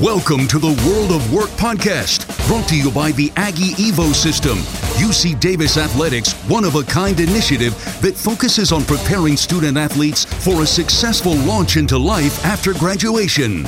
Welcome 0.00 0.48
to 0.48 0.58
the 0.58 0.72
World 0.88 1.12
of 1.12 1.34
Work 1.34 1.50
podcast, 1.50 2.24
brought 2.48 2.66
to 2.68 2.78
you 2.78 2.90
by 2.90 3.12
the 3.12 3.30
Aggie 3.36 3.74
Evo 3.74 4.14
System, 4.14 4.56
UC 4.96 5.38
Davis 5.38 5.76
Athletics' 5.76 6.32
one 6.48 6.64
of 6.64 6.76
a 6.76 6.82
kind 6.82 7.20
initiative 7.20 7.74
that 8.00 8.16
focuses 8.16 8.72
on 8.72 8.86
preparing 8.86 9.36
student 9.36 9.76
athletes 9.76 10.24
for 10.24 10.62
a 10.62 10.66
successful 10.66 11.34
launch 11.34 11.76
into 11.76 11.98
life 11.98 12.42
after 12.42 12.72
graduation. 12.72 13.66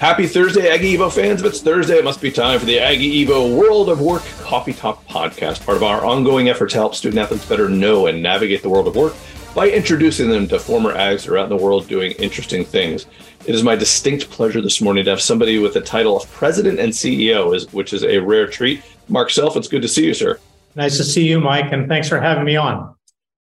Happy 0.00 0.26
Thursday, 0.26 0.68
Aggie 0.68 0.96
Evo 0.96 1.08
fans. 1.08 1.40
If 1.40 1.46
it's 1.46 1.60
Thursday, 1.60 1.98
it 1.98 2.04
must 2.04 2.20
be 2.20 2.32
time 2.32 2.58
for 2.58 2.66
the 2.66 2.80
Aggie 2.80 3.24
Evo 3.24 3.56
World 3.56 3.90
of 3.90 4.00
Work 4.00 4.24
Coffee 4.40 4.72
Talk 4.72 5.06
podcast, 5.06 5.64
part 5.64 5.76
of 5.76 5.84
our 5.84 6.04
ongoing 6.04 6.48
effort 6.48 6.70
to 6.70 6.78
help 6.78 6.96
student 6.96 7.20
athletes 7.20 7.46
better 7.46 7.68
know 7.68 8.08
and 8.08 8.20
navigate 8.20 8.62
the 8.62 8.68
world 8.68 8.88
of 8.88 8.96
work 8.96 9.14
by 9.58 9.68
introducing 9.68 10.30
them 10.30 10.46
to 10.46 10.56
former 10.56 10.94
Ags 10.94 11.28
around 11.28 11.48
the 11.48 11.56
world 11.56 11.88
doing 11.88 12.12
interesting 12.12 12.64
things. 12.64 13.06
It 13.44 13.56
is 13.56 13.64
my 13.64 13.74
distinct 13.74 14.30
pleasure 14.30 14.60
this 14.60 14.80
morning 14.80 15.02
to 15.02 15.10
have 15.10 15.20
somebody 15.20 15.58
with 15.58 15.74
the 15.74 15.80
title 15.80 16.16
of 16.16 16.30
President 16.30 16.78
and 16.78 16.92
CEO, 16.92 17.72
which 17.72 17.92
is 17.92 18.04
a 18.04 18.18
rare 18.18 18.46
treat. 18.46 18.84
Mark 19.08 19.30
Self, 19.30 19.56
it's 19.56 19.66
good 19.66 19.82
to 19.82 19.88
see 19.88 20.06
you, 20.06 20.14
sir. 20.14 20.38
Nice 20.76 20.96
to 20.98 21.02
see 21.02 21.26
you, 21.26 21.40
Mike, 21.40 21.72
and 21.72 21.88
thanks 21.88 22.08
for 22.08 22.20
having 22.20 22.44
me 22.44 22.54
on. 22.54 22.94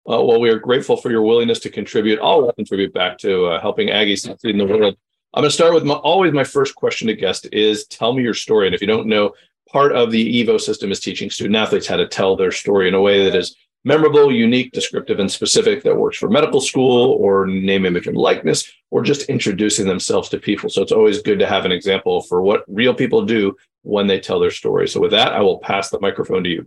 Uh, 0.09 0.25
well, 0.25 0.41
we 0.41 0.49
are 0.49 0.59
grateful 0.59 0.97
for 0.97 1.11
your 1.11 1.21
willingness 1.21 1.61
to 1.61 1.69
contribute. 1.69 2.19
I'll 2.23 2.51
contribute 2.53 2.95
back 2.95 3.19
to 3.19 3.49
uh, 3.49 3.61
helping 3.61 3.89
Aggies 3.89 4.21
succeed 4.21 4.53
in 4.53 4.57
the 4.57 4.65
world. 4.65 4.97
I'm 5.35 5.43
going 5.43 5.51
to 5.51 5.55
start 5.55 5.75
with 5.75 5.85
my, 5.85 5.97
always 5.97 6.33
my 6.33 6.45
first 6.45 6.77
question 6.77 7.09
to 7.09 7.15
guest 7.15 7.47
is 7.53 7.87
tell 7.89 8.15
me 8.15 8.23
your 8.23 8.33
story. 8.33 8.65
And 8.65 8.75
if 8.75 8.81
you 8.81 8.87
don't 8.87 9.07
know, 9.07 9.35
part 9.69 9.93
of 9.93 10.11
the 10.11 10.43
Evo 10.43 10.59
system 10.59 10.91
is 10.91 11.01
teaching 11.01 11.29
student 11.29 11.57
athletes 11.57 11.87
how 11.87 11.97
to 11.97 12.09
tell 12.09 12.37
their 12.37 12.53
story 12.53 12.89
in 12.89 12.95
a 12.95 13.03
way 13.03 13.23
that 13.29 13.37
is 13.37 13.55
memorable, 13.87 14.33
unique, 14.33 14.73
descriptive, 14.73 15.21
and 15.21 15.31
specific 15.31 15.85
that 15.85 15.97
works 15.97 16.19
for 16.19 16.29
medical 16.29 16.61
school 16.61 17.13
or 17.21 17.47
name, 17.47 17.87
image, 17.87 18.09
and 18.09 18.17
likeness, 18.17 18.69
or 18.91 19.01
just 19.01 19.23
introducing 19.31 19.87
themselves 19.87 20.29
to 20.29 20.39
people. 20.39 20.69
So 20.69 20.83
it's 20.83 20.91
always 20.91 21.23
good 21.23 21.39
to 21.39 21.47
have 21.47 21.65
an 21.65 21.71
example 21.71 22.23
for 22.23 22.43
what 22.43 22.65
real 22.67 22.93
people 22.93 23.25
do 23.25 23.57
when 23.83 24.09
they 24.09 24.19
tell 24.19 24.41
their 24.41 24.51
story. 24.51 24.89
So 24.89 25.01
with 25.01 25.13
that, 25.13 25.33
I 25.33 25.41
will 25.41 25.59
pass 25.59 25.89
the 25.91 26.01
microphone 26.01 26.43
to 26.43 26.51
you. 26.51 26.67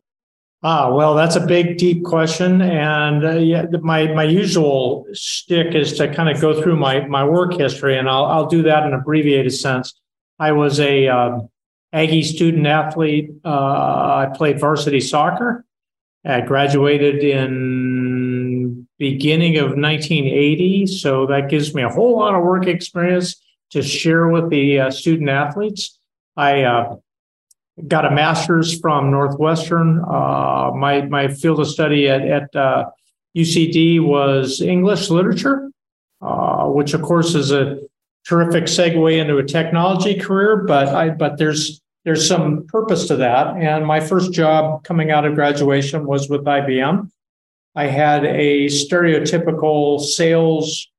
Ah, 0.63 0.93
well, 0.93 1.13
that's 1.13 1.35
a 1.35 1.45
big, 1.45 1.77
deep 1.77 2.03
question, 2.03 2.61
and 2.61 3.25
uh, 3.25 3.31
yeah, 3.31 3.65
my 3.81 4.13
my 4.13 4.23
usual 4.23 5.05
stick 5.13 5.73
is 5.73 5.93
to 5.97 6.13
kind 6.13 6.29
of 6.29 6.41
go 6.41 6.61
through 6.61 6.75
my 6.75 7.05
my 7.07 7.23
work 7.23 7.53
history, 7.53 7.97
and 7.97 8.09
I'll 8.09 8.25
I'll 8.25 8.47
do 8.47 8.63
that 8.63 8.83
in 8.83 8.93
an 8.93 8.99
abbreviated 8.99 9.53
sense. 9.53 9.93
I 10.37 10.51
was 10.51 10.81
a 10.81 11.07
um, 11.07 11.49
Aggie 11.93 12.23
student 12.23 12.67
athlete. 12.67 13.31
Uh, 13.43 14.27
I 14.27 14.37
played 14.37 14.59
varsity 14.59 14.99
soccer. 14.99 15.65
I 16.25 16.41
graduated 16.41 17.23
in 17.23 18.87
beginning 18.97 19.57
of 19.57 19.67
1980, 19.77 20.87
so 20.87 21.25
that 21.27 21.49
gives 21.49 21.73
me 21.73 21.83
a 21.83 21.89
whole 21.89 22.17
lot 22.17 22.35
of 22.35 22.43
work 22.43 22.67
experience 22.67 23.41
to 23.71 23.81
share 23.81 24.27
with 24.27 24.49
the 24.49 24.79
uh, 24.79 24.91
student 24.91 25.29
athletes. 25.29 25.97
I 26.35 26.63
uh, 26.63 26.95
got 27.87 28.05
a 28.05 28.11
master's 28.11 28.79
from 28.79 29.11
Northwestern. 29.11 29.99
Uh, 29.99 30.71
my 30.75 31.01
my 31.03 31.29
field 31.29 31.61
of 31.61 31.67
study 31.67 32.09
at, 32.09 32.21
at 32.21 32.51
UCD 33.37 33.99
uh, 33.99 34.03
was 34.03 34.61
English 34.61 35.09
literature, 35.09 35.71
uh, 36.21 36.65
which 36.65 36.93
of 36.93 37.01
course 37.01 37.35
is 37.35 37.51
a 37.51 37.79
terrific 38.27 38.65
segue 38.65 39.17
into 39.17 39.37
a 39.37 39.43
technology 39.43 40.19
career. 40.19 40.57
But 40.57 40.89
I 40.89 41.09
but 41.09 41.37
there's 41.37 41.81
there's 42.05 42.27
some 42.27 42.65
purpose 42.67 43.07
to 43.07 43.17
that. 43.17 43.57
And 43.57 43.85
my 43.85 43.99
first 43.99 44.31
job 44.31 44.83
coming 44.83 45.11
out 45.11 45.25
of 45.25 45.35
graduation 45.35 46.05
was 46.05 46.29
with 46.29 46.43
IBM. 46.45 47.09
I 47.75 47.85
had 47.85 48.25
a 48.25 48.67
stereotypical 48.67 49.99
sales, 50.01 50.89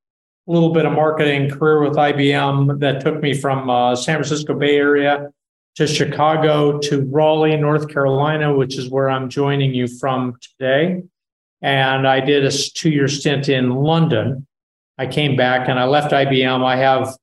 a 0.49 0.53
little 0.53 0.73
bit 0.73 0.87
of 0.87 0.93
marketing 0.93 1.51
career 1.51 1.83
with 1.83 1.97
IBM 1.97 2.81
that 2.81 3.01
took 3.01 3.21
me 3.23 3.35
from 3.35 3.69
uh, 3.69 3.97
San 3.97 4.17
Francisco 4.17 4.55
Bay 4.55 4.77
Area 4.77 5.31
to 5.77 5.87
Chicago 5.87 6.79
to 6.79 7.03
Raleigh, 7.07 7.57
North 7.57 7.89
Carolina, 7.89 8.55
which 8.55 8.77
is 8.77 8.91
where 8.91 9.09
I'm 9.09 9.29
joining 9.29 9.75
you 9.75 9.87
from 9.87 10.37
today. 10.41 11.03
And 11.63 12.07
I 12.07 12.21
did 12.21 12.45
a 12.45 12.51
two 12.51 12.91
year 12.91 13.09
stint 13.09 13.49
in 13.49 13.71
London. 13.71 14.47
I 14.99 15.07
came 15.07 15.37
back 15.37 15.69
and 15.69 15.79
I 15.79 15.85
left 15.85 16.13
IBM. 16.13 16.65
I 16.65 16.77
have 16.77 17.17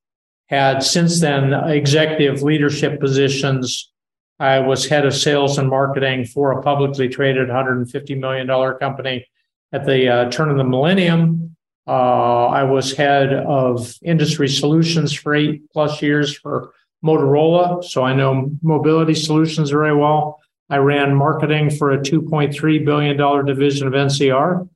had 0.48 0.84
since 0.84 1.20
then 1.22 1.54
executive 1.54 2.42
leadership 2.42 3.00
positions. 3.00 3.92
I 4.40 4.60
was 4.60 4.86
head 4.86 5.06
of 5.06 5.16
sales 5.16 5.58
and 5.58 5.70
marketing 5.70 6.26
for 6.26 6.52
a 6.52 6.62
publicly 6.62 7.10
traded 7.10 7.50
$150 7.50 8.20
million 8.20 8.78
company 8.80 9.26
at 9.74 9.86
the 9.86 10.08
uh, 10.08 10.32
turn 10.32 10.50
of 10.50 10.58
the 10.58 10.64
millennium. 10.64 11.56
Uh, 11.88 12.48
I 12.48 12.64
was 12.64 12.94
head 12.94 13.34
of 13.34 13.94
industry 14.04 14.48
solutions 14.48 15.14
for 15.14 15.34
eight 15.34 15.62
plus 15.72 16.02
years 16.02 16.38
for 16.38 16.74
Motorola, 17.04 17.84
so 17.84 18.04
I 18.04 18.14
know 18.14 18.52
mobility 18.62 19.14
solutions 19.14 19.70
very 19.70 19.96
well. 19.96 20.40
I 20.70 20.78
ran 20.78 21.16
marketing 21.16 21.70
for 21.70 21.92
a 21.92 21.98
$2.3 21.98 22.86
billion 22.86 23.46
division 23.46 23.88
of 23.88 23.94
NCR. 23.94 24.68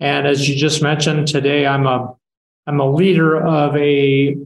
And 0.00 0.26
as 0.26 0.48
you 0.48 0.56
just 0.56 0.82
mentioned, 0.82 1.28
today 1.28 1.66
I'm 1.66 1.86
a 1.86 2.14
I'm 2.66 2.80
a 2.80 2.90
leader 2.90 3.40
of 3.40 3.76
a 3.76 4.36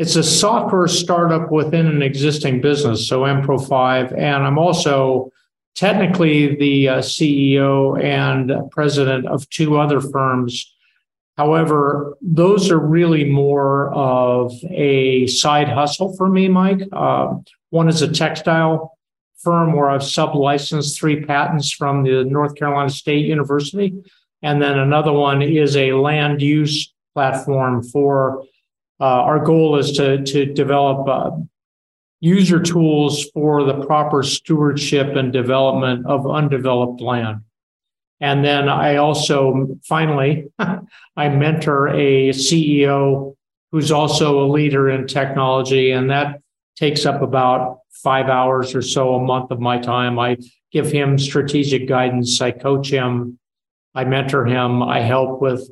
it's 0.00 0.16
a 0.16 0.22
software 0.22 0.88
startup 0.88 1.52
within 1.52 1.86
an 1.86 2.00
existing 2.00 2.62
business, 2.62 3.06
so 3.06 3.20
MPro 3.20 3.68
5. 3.68 4.14
And 4.14 4.42
I'm 4.46 4.56
also 4.56 5.30
technically 5.74 6.56
the 6.56 6.88
uh, 6.88 6.98
CEO 7.00 8.02
and 8.02 8.50
president 8.70 9.26
of 9.26 9.46
two 9.50 9.76
other 9.76 10.00
firms. 10.00 10.74
However, 11.36 12.16
those 12.22 12.70
are 12.70 12.78
really 12.78 13.24
more 13.24 13.92
of 13.92 14.54
a 14.70 15.26
side 15.26 15.68
hustle 15.68 16.16
for 16.16 16.30
me, 16.30 16.48
Mike. 16.48 16.80
Uh, 16.90 17.34
one 17.68 17.90
is 17.90 18.00
a 18.00 18.10
textile 18.10 18.96
firm 19.42 19.74
where 19.74 19.90
I've 19.90 20.00
sublicensed 20.00 20.96
three 20.96 21.26
patents 21.26 21.70
from 21.70 22.04
the 22.04 22.24
North 22.24 22.54
Carolina 22.54 22.88
State 22.88 23.26
University. 23.26 24.02
And 24.40 24.62
then 24.62 24.78
another 24.78 25.12
one 25.12 25.42
is 25.42 25.76
a 25.76 25.92
land 25.92 26.40
use 26.40 26.90
platform 27.12 27.82
for 27.82 28.44
our 29.04 29.44
goal 29.44 29.76
is 29.76 29.92
to, 29.92 30.22
to 30.24 30.46
develop 30.46 31.08
uh, 31.08 31.30
user 32.20 32.60
tools 32.60 33.28
for 33.32 33.64
the 33.64 33.84
proper 33.86 34.22
stewardship 34.22 35.16
and 35.16 35.32
development 35.32 36.06
of 36.06 36.30
undeveloped 36.30 37.00
land. 37.00 37.40
And 38.20 38.44
then 38.44 38.68
I 38.68 38.96
also, 38.96 39.78
finally, 39.82 40.52
I 41.16 41.28
mentor 41.30 41.88
a 41.88 42.30
CEO 42.30 43.34
who's 43.72 43.90
also 43.90 44.44
a 44.44 44.50
leader 44.50 44.90
in 44.90 45.06
technology, 45.06 45.92
and 45.92 46.10
that 46.10 46.40
takes 46.76 47.06
up 47.06 47.22
about 47.22 47.78
five 47.90 48.26
hours 48.26 48.74
or 48.74 48.82
so 48.82 49.14
a 49.14 49.24
month 49.24 49.50
of 49.50 49.60
my 49.60 49.78
time. 49.78 50.18
I 50.18 50.36
give 50.72 50.90
him 50.90 51.18
strategic 51.18 51.88
guidance. 51.88 52.40
I 52.40 52.50
coach 52.50 52.90
him. 52.90 53.38
I 53.94 54.04
mentor 54.04 54.44
him. 54.44 54.82
I 54.82 55.00
help 55.00 55.40
with 55.40 55.70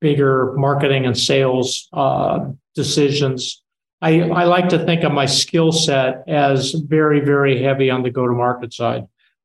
bigger 0.00 0.52
marketing 0.56 1.06
and 1.06 1.16
sales 1.16 1.88
uh, 1.92 2.46
decisions. 2.74 3.62
I, 4.02 4.22
I 4.22 4.44
like 4.44 4.68
to 4.70 4.84
think 4.84 5.04
of 5.04 5.12
my 5.12 5.26
skill 5.26 5.72
set 5.72 6.22
as 6.28 6.72
very, 6.72 7.20
very 7.20 7.62
heavy 7.62 7.90
on 7.90 8.02
the 8.02 8.10
go 8.10 8.26
to 8.26 8.32
market 8.32 8.74
side. 8.74 9.04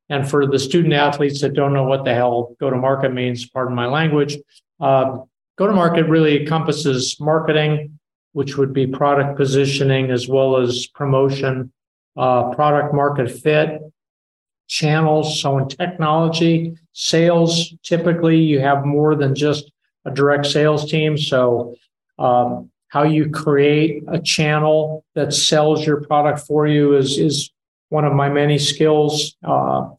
And 0.10 0.30
for 0.30 0.46
the 0.46 0.60
student 0.60 0.94
athletes 0.94 1.40
that 1.42 1.54
don't 1.54 1.74
know 1.74 1.86
what 1.86 2.04
the 2.04 2.14
hell 2.14 2.56
go 2.60 2.70
to 2.70 2.76
market 2.76 3.14
means, 3.14 3.48
pardon 3.48 3.76
my 3.76 3.86
language, 3.86 4.38
uh, 4.82 5.20
go 5.58 5.68
to 5.68 5.74
market 5.74 6.08
really 6.10 6.42
encompasses 6.42 7.18
marketing, 7.20 7.98
which 8.34 8.58
would 8.58 8.74
be 8.74 8.88
product 8.88 9.38
positioning 9.38 10.12
as 10.12 10.28
well 10.28 10.58
as 10.58 10.88
promotion, 10.88 11.72
uh, 12.18 12.50
product 12.50 12.94
market 12.94 13.32
fit, 13.32 13.80
channels. 14.68 15.42
So 15.42 15.58
in 15.60 15.70
technology, 15.70 16.76
sales, 16.92 17.74
typically 17.84 18.38
you 18.38 18.60
have 18.60 18.86
more 18.86 19.16
than 19.16 19.34
just 19.34 19.72
a 20.06 20.12
direct 20.12 20.46
sales 20.46 20.90
team. 20.90 21.18
So 21.18 21.76
um, 22.18 22.72
how 22.90 23.04
you 23.04 23.30
create 23.30 24.04
a 24.08 24.20
channel 24.20 25.06
that 25.16 25.34
sells 25.34 25.86
your 25.86 26.02
product 26.02 26.40
for 26.40 26.68
you 26.68 26.96
is, 26.96 27.18
is 27.18 27.52
one 27.90 28.06
of 28.06 28.14
my 28.14 28.30
many 28.30 28.58
skills. 28.58 29.36
Uh, 29.44 29.90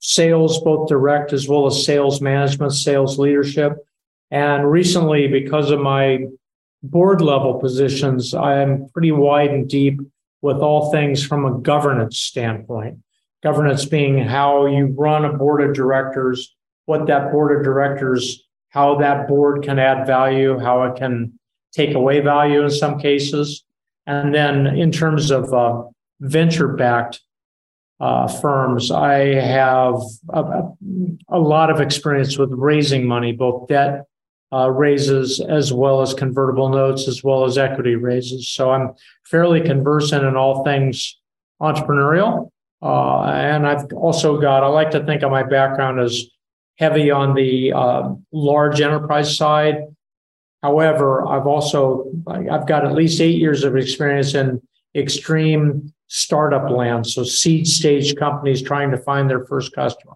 sales, 0.00 0.60
both 0.60 0.88
direct 0.88 1.32
as 1.32 1.48
well 1.48 1.66
as 1.66 1.84
sales 1.84 2.20
management, 2.20 2.72
sales 2.72 3.18
leadership. 3.18 3.78
And 4.30 4.70
recently, 4.70 5.28
because 5.28 5.70
of 5.70 5.80
my 5.80 6.26
board 6.82 7.22
level 7.22 7.54
positions, 7.54 8.34
I 8.34 8.60
am 8.60 8.88
pretty 8.92 9.12
wide 9.12 9.50
and 9.50 9.68
deep 9.68 10.00
with 10.42 10.58
all 10.58 10.92
things 10.92 11.24
from 11.24 11.46
a 11.46 11.58
governance 11.58 12.18
standpoint. 12.18 12.98
Governance 13.42 13.86
being 13.86 14.18
how 14.18 14.66
you 14.66 14.86
run 14.86 15.24
a 15.24 15.32
board 15.32 15.62
of 15.62 15.74
directors, 15.74 16.54
what 16.84 17.06
that 17.06 17.32
board 17.32 17.56
of 17.56 17.64
directors, 17.64 18.43
how 18.74 18.96
that 18.96 19.28
board 19.28 19.62
can 19.62 19.78
add 19.78 20.04
value, 20.04 20.58
how 20.58 20.82
it 20.82 20.96
can 20.96 21.38
take 21.72 21.94
away 21.94 22.18
value 22.18 22.62
in 22.64 22.70
some 22.70 22.98
cases. 22.98 23.64
And 24.04 24.34
then 24.34 24.66
in 24.66 24.90
terms 24.90 25.30
of 25.30 25.54
uh, 25.54 25.84
venture 26.20 26.68
backed 26.68 27.20
uh, 28.00 28.26
firms, 28.26 28.90
I 28.90 29.34
have 29.36 30.00
a, 30.28 30.62
a, 31.28 31.38
lot 31.38 31.70
of 31.70 31.80
experience 31.80 32.36
with 32.36 32.50
raising 32.50 33.06
money, 33.06 33.30
both 33.30 33.68
debt 33.68 34.06
uh, 34.52 34.68
raises 34.70 35.40
as 35.40 35.72
well 35.72 36.02
as 36.02 36.12
convertible 36.12 36.68
notes, 36.68 37.06
as 37.06 37.22
well 37.22 37.44
as 37.44 37.56
equity 37.56 37.94
raises. 37.94 38.48
So 38.48 38.72
I'm 38.72 38.92
fairly 39.24 39.60
conversant 39.60 40.24
in 40.24 40.36
all 40.36 40.64
things 40.64 41.16
entrepreneurial. 41.62 42.50
Uh, 42.82 43.22
and 43.22 43.68
I've 43.68 43.86
also 43.92 44.40
got, 44.40 44.64
I 44.64 44.66
like 44.66 44.90
to 44.90 45.04
think 45.04 45.22
of 45.22 45.30
my 45.30 45.44
background 45.44 46.00
as 46.00 46.24
heavy 46.76 47.10
on 47.10 47.34
the 47.34 47.72
uh, 47.72 48.14
large 48.32 48.80
enterprise 48.80 49.36
side. 49.36 49.84
However, 50.62 51.26
I've 51.26 51.46
also, 51.46 52.10
I've 52.26 52.66
got 52.66 52.84
at 52.84 52.94
least 52.94 53.20
eight 53.20 53.38
years 53.38 53.64
of 53.64 53.76
experience 53.76 54.34
in 54.34 54.60
extreme 54.94 55.92
startup 56.08 56.70
land. 56.70 57.06
So 57.06 57.22
seed 57.22 57.66
stage 57.66 58.16
companies 58.16 58.62
trying 58.62 58.90
to 58.90 58.98
find 58.98 59.28
their 59.28 59.44
first 59.46 59.74
customer. 59.74 60.14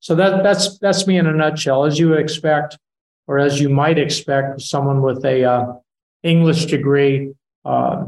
So 0.00 0.14
that, 0.14 0.42
that's, 0.42 0.78
that's 0.78 1.06
me 1.06 1.18
in 1.18 1.26
a 1.26 1.32
nutshell. 1.32 1.84
As 1.84 1.98
you 1.98 2.14
expect, 2.14 2.78
or 3.26 3.38
as 3.38 3.60
you 3.60 3.68
might 3.68 3.98
expect, 3.98 4.60
someone 4.60 5.02
with 5.02 5.24
a 5.24 5.44
uh, 5.44 5.72
English 6.22 6.66
degree. 6.66 7.32
Uh, 7.64 8.04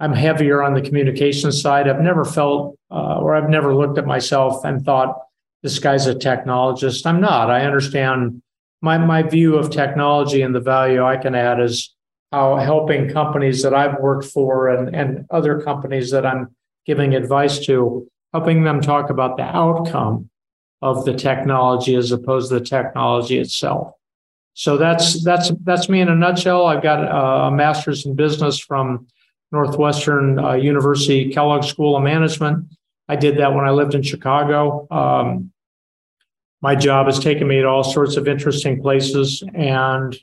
I'm 0.00 0.12
heavier 0.12 0.62
on 0.62 0.74
the 0.74 0.82
communication 0.82 1.52
side. 1.52 1.88
I've 1.88 2.00
never 2.00 2.24
felt, 2.24 2.78
uh, 2.90 3.18
or 3.18 3.34
I've 3.34 3.48
never 3.48 3.74
looked 3.74 3.98
at 3.98 4.06
myself 4.06 4.64
and 4.64 4.84
thought, 4.84 5.16
this 5.64 5.78
guy's 5.78 6.06
a 6.06 6.14
technologist. 6.14 7.06
I'm 7.06 7.22
not. 7.22 7.50
I 7.50 7.64
understand 7.64 8.42
my, 8.82 8.98
my 8.98 9.22
view 9.22 9.56
of 9.56 9.70
technology 9.70 10.42
and 10.42 10.54
the 10.54 10.60
value 10.60 11.02
I 11.02 11.16
can 11.16 11.34
add 11.34 11.58
is 11.58 11.94
how 12.30 12.56
helping 12.56 13.08
companies 13.08 13.62
that 13.62 13.72
I've 13.72 13.98
worked 13.98 14.26
for 14.26 14.68
and, 14.68 14.94
and 14.94 15.24
other 15.30 15.62
companies 15.62 16.10
that 16.10 16.26
I'm 16.26 16.54
giving 16.84 17.14
advice 17.14 17.64
to, 17.64 18.06
helping 18.34 18.64
them 18.64 18.82
talk 18.82 19.08
about 19.08 19.38
the 19.38 19.44
outcome 19.44 20.28
of 20.82 21.06
the 21.06 21.14
technology 21.14 21.94
as 21.94 22.12
opposed 22.12 22.50
to 22.50 22.58
the 22.58 22.64
technology 22.64 23.38
itself. 23.38 23.94
So 24.52 24.76
that's 24.76 25.24
that's 25.24 25.50
that's 25.64 25.88
me 25.88 26.00
in 26.00 26.10
a 26.10 26.14
nutshell. 26.14 26.66
I've 26.66 26.82
got 26.82 27.00
a 27.00 27.50
master's 27.50 28.04
in 28.04 28.14
business 28.14 28.58
from 28.58 29.06
Northwestern 29.50 30.38
uh, 30.38 30.52
University 30.52 31.32
Kellogg 31.32 31.64
School 31.64 31.96
of 31.96 32.02
Management. 32.02 32.66
I 33.08 33.16
did 33.16 33.38
that 33.38 33.54
when 33.54 33.64
I 33.64 33.70
lived 33.70 33.94
in 33.94 34.02
Chicago. 34.02 34.86
Um, 34.90 35.52
my 36.64 36.74
job 36.74 37.04
has 37.04 37.18
taken 37.18 37.46
me 37.46 37.60
to 37.60 37.68
all 37.68 37.84
sorts 37.84 38.16
of 38.16 38.26
interesting 38.26 38.80
places, 38.80 39.42
and 39.52 40.16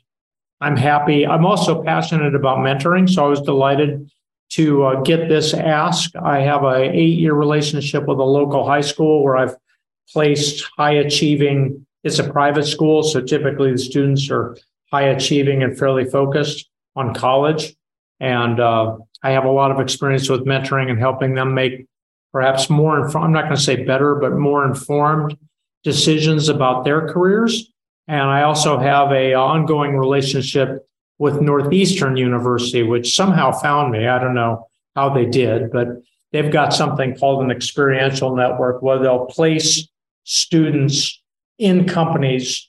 I'm 0.60 0.76
happy. 0.76 1.24
I'm 1.24 1.46
also 1.46 1.84
passionate 1.84 2.34
about 2.34 2.58
mentoring, 2.58 3.08
so 3.08 3.24
I 3.24 3.28
was 3.28 3.40
delighted 3.42 4.10
to 4.54 4.82
uh, 4.82 5.00
get 5.02 5.28
this 5.28 5.54
ask. 5.54 6.10
I 6.16 6.40
have 6.40 6.64
a 6.64 6.78
eight 6.82 7.16
year 7.20 7.34
relationship 7.34 8.08
with 8.08 8.18
a 8.18 8.24
local 8.24 8.66
high 8.66 8.80
school 8.80 9.22
where 9.22 9.36
I've 9.36 9.54
placed 10.12 10.68
high 10.76 10.94
achieving 10.94 11.86
it's 12.02 12.18
a 12.18 12.28
private 12.28 12.64
school, 12.64 13.04
so 13.04 13.20
typically 13.20 13.70
the 13.70 13.78
students 13.78 14.28
are 14.28 14.56
high 14.90 15.10
achieving 15.16 15.62
and 15.62 15.78
fairly 15.78 16.06
focused 16.06 16.68
on 16.96 17.14
college. 17.14 17.76
And 18.18 18.58
uh, 18.58 18.96
I 19.22 19.30
have 19.30 19.44
a 19.44 19.50
lot 19.52 19.70
of 19.70 19.78
experience 19.78 20.28
with 20.28 20.44
mentoring 20.44 20.90
and 20.90 20.98
helping 20.98 21.34
them 21.36 21.54
make 21.54 21.86
perhaps 22.32 22.68
more, 22.68 22.98
inf- 22.98 23.14
I'm 23.14 23.30
not 23.30 23.44
going 23.44 23.54
to 23.54 23.62
say 23.62 23.84
better, 23.84 24.16
but 24.16 24.32
more 24.32 24.64
informed 24.64 25.38
decisions 25.84 26.48
about 26.48 26.84
their 26.84 27.08
careers. 27.08 27.72
And 28.08 28.22
I 28.22 28.42
also 28.42 28.78
have 28.78 29.12
a 29.12 29.34
ongoing 29.34 29.96
relationship 29.96 30.86
with 31.18 31.40
Northeastern 31.40 32.16
University, 32.16 32.82
which 32.82 33.14
somehow 33.14 33.52
found 33.52 33.92
me. 33.92 34.06
I 34.06 34.18
don't 34.18 34.34
know 34.34 34.68
how 34.96 35.10
they 35.10 35.26
did, 35.26 35.70
but 35.70 35.88
they've 36.32 36.50
got 36.50 36.74
something 36.74 37.14
called 37.14 37.44
an 37.44 37.50
experiential 37.50 38.34
network 38.34 38.82
where 38.82 38.98
they'll 38.98 39.26
place 39.26 39.88
students 40.24 41.22
in 41.58 41.86
companies 41.86 42.68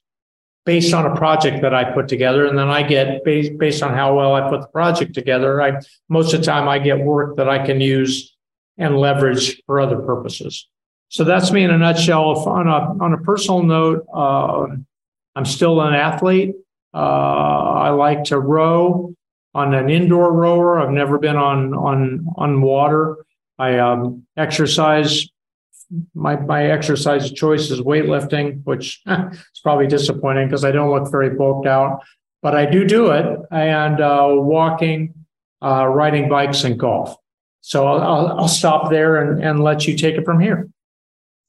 based 0.66 0.94
on 0.94 1.06
a 1.06 1.16
project 1.16 1.62
that 1.62 1.74
I 1.74 1.84
put 1.84 2.08
together. 2.08 2.46
And 2.46 2.58
then 2.58 2.70
I 2.70 2.84
get 2.84 3.24
based, 3.26 3.58
based 3.58 3.84
on 3.84 3.94
how 3.94 4.16
well 4.16 4.36
I 4.36 4.50
put 4.50 4.62
the 4.62 4.68
project 4.68 5.14
together. 5.14 5.62
I 5.62 5.80
most 6.10 6.34
of 6.34 6.40
the 6.40 6.46
time 6.46 6.70
I 6.70 6.80
get 6.80 7.00
work 7.00 7.38
that 7.38 7.50
I 7.50 7.66
can 7.66 7.82
use 7.82 8.36
and 8.78 8.98
leverage 8.98 9.62
for 9.66 9.80
other 9.80 9.98
purposes. 9.98 10.68
So 11.14 11.24
that's 11.24 11.52
me 11.52 11.64
in 11.64 11.70
a 11.70 11.78
nutshell. 11.78 12.40
On 12.50 12.68
a 12.68 13.04
on 13.04 13.14
a 13.14 13.20
personal 13.20 13.62
note, 13.62 14.04
uh, 14.12 14.66
I'm 15.36 15.46
still 15.46 15.80
an 15.82 15.94
athlete. 15.94 16.56
Uh, 16.92 16.98
I 16.98 17.90
like 17.92 18.24
to 18.26 18.40
row 18.40 19.14
on 19.54 19.76
an 19.76 19.92
indoor 19.92 20.34
rower. 20.34 20.80
I've 20.80 20.90
never 20.90 21.20
been 21.20 21.36
on 21.36 21.76
on 21.76 22.26
on 22.36 22.64
water. 22.64 23.18
I 23.60 23.78
um, 23.78 24.26
exercise 24.38 25.28
my 26.16 26.36
my 26.36 26.66
exercise 26.72 27.32
choice 27.32 27.70
is 27.70 27.80
weightlifting, 27.80 28.64
which 28.64 29.00
is 29.08 29.60
probably 29.62 29.86
disappointing 29.86 30.48
because 30.48 30.66
I 30.66 30.72
don't 30.72 30.90
look 30.90 31.12
very 31.12 31.30
bulked 31.30 31.68
out, 31.68 32.02
but 32.42 32.56
I 32.56 32.66
do 32.66 32.86
do 32.86 33.12
it, 33.12 33.40
and 33.52 34.02
uh, 34.02 34.30
walking, 34.32 35.14
uh, 35.62 35.86
riding 35.86 36.28
bikes, 36.28 36.64
and 36.64 36.80
golf. 36.80 37.16
So 37.62 37.86
I'll, 37.86 38.02
I'll, 38.02 38.40
I'll 38.40 38.48
stop 38.48 38.90
there 38.90 39.18
and, 39.18 39.44
and 39.44 39.64
let 39.64 39.86
you 39.86 39.96
take 39.96 40.16
it 40.16 40.26
from 40.26 40.40
here. 40.40 40.73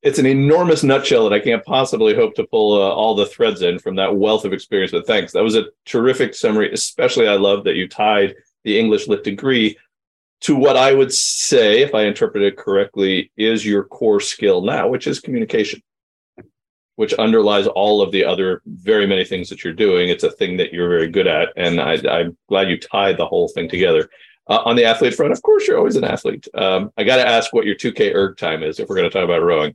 It's 0.04 0.18
an 0.18 0.26
enormous 0.26 0.84
nutshell 0.84 1.26
that 1.26 1.34
I 1.34 1.40
can't 1.40 1.64
possibly 1.64 2.14
hope 2.14 2.34
to 2.34 2.44
pull 2.44 2.74
uh, 2.74 2.90
all 2.90 3.14
the 3.14 3.24
threads 3.24 3.62
in 3.62 3.78
from 3.78 3.96
that 3.96 4.14
wealth 4.14 4.44
of 4.44 4.52
experience. 4.52 4.92
But 4.92 5.06
thanks, 5.06 5.32
that 5.32 5.42
was 5.42 5.56
a 5.56 5.68
terrific 5.86 6.34
summary. 6.34 6.70
Especially, 6.70 7.26
I 7.26 7.36
love 7.36 7.64
that 7.64 7.76
you 7.76 7.88
tied 7.88 8.34
the 8.64 8.78
English 8.78 9.08
lit 9.08 9.24
degree 9.24 9.78
to 10.42 10.56
what 10.56 10.76
I 10.76 10.92
would 10.92 11.10
say, 11.10 11.80
if 11.80 11.94
I 11.94 12.02
interpret 12.02 12.42
it 12.42 12.58
correctly, 12.58 13.32
is 13.38 13.64
your 13.64 13.84
core 13.84 14.20
skill 14.20 14.60
now, 14.60 14.88
which 14.88 15.06
is 15.06 15.20
communication, 15.20 15.82
which 16.96 17.14
underlies 17.14 17.66
all 17.66 18.02
of 18.02 18.12
the 18.12 18.26
other 18.26 18.60
very 18.66 19.06
many 19.06 19.24
things 19.24 19.48
that 19.48 19.64
you're 19.64 19.72
doing. 19.72 20.10
It's 20.10 20.22
a 20.22 20.30
thing 20.30 20.58
that 20.58 20.70
you're 20.70 20.90
very 20.90 21.08
good 21.08 21.26
at. 21.26 21.48
And 21.56 21.80
I, 21.80 21.94
am 21.94 22.36
glad 22.50 22.68
you 22.68 22.78
tied 22.78 23.16
the 23.16 23.26
whole 23.26 23.48
thing 23.48 23.70
together. 23.70 24.10
Uh, 24.50 24.60
on 24.66 24.76
the 24.76 24.84
athlete 24.84 25.14
front, 25.14 25.32
of 25.32 25.40
course, 25.40 25.66
you're 25.66 25.78
always 25.78 25.96
an 25.96 26.04
athlete. 26.04 26.46
Um, 26.52 26.92
I 26.98 27.04
got 27.04 27.16
to 27.16 27.26
ask 27.26 27.54
what 27.54 27.64
your 27.64 27.74
2K 27.74 28.14
erg 28.14 28.36
time 28.36 28.62
is 28.62 28.78
if 28.78 28.90
we're 28.90 28.96
going 28.96 29.08
to 29.08 29.14
talk 29.18 29.24
about 29.24 29.42
rowing. 29.42 29.74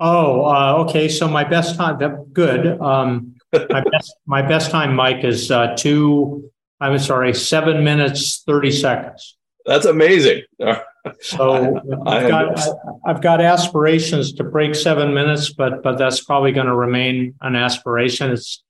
Oh, 0.00 0.44
uh, 0.44 0.84
okay. 0.84 1.08
So 1.08 1.28
my 1.28 1.44
best 1.44 1.76
time, 1.76 1.98
good. 2.32 2.80
Um, 2.80 3.34
my 3.70 3.82
best, 3.90 4.16
my 4.26 4.42
best 4.42 4.70
time, 4.70 4.94
Mike, 4.94 5.24
is 5.24 5.50
uh, 5.50 5.74
two. 5.76 6.50
I'm 6.80 6.98
sorry, 6.98 7.34
seven 7.34 7.82
minutes 7.82 8.42
thirty 8.46 8.70
seconds. 8.70 9.36
That's 9.66 9.84
amazing. 9.84 10.42
So 11.20 11.80
I've 12.06 12.28
got, 12.28 12.68
I've 13.06 13.20
got 13.20 13.40
aspirations 13.40 14.32
to 14.34 14.44
break 14.44 14.74
seven 14.74 15.12
minutes, 15.14 15.52
but 15.52 15.82
but 15.82 15.98
that's 15.98 16.22
probably 16.22 16.52
going 16.52 16.66
to 16.66 16.74
remain 16.74 17.34
an 17.40 17.56
aspiration. 17.56 18.30
It's 18.30 18.62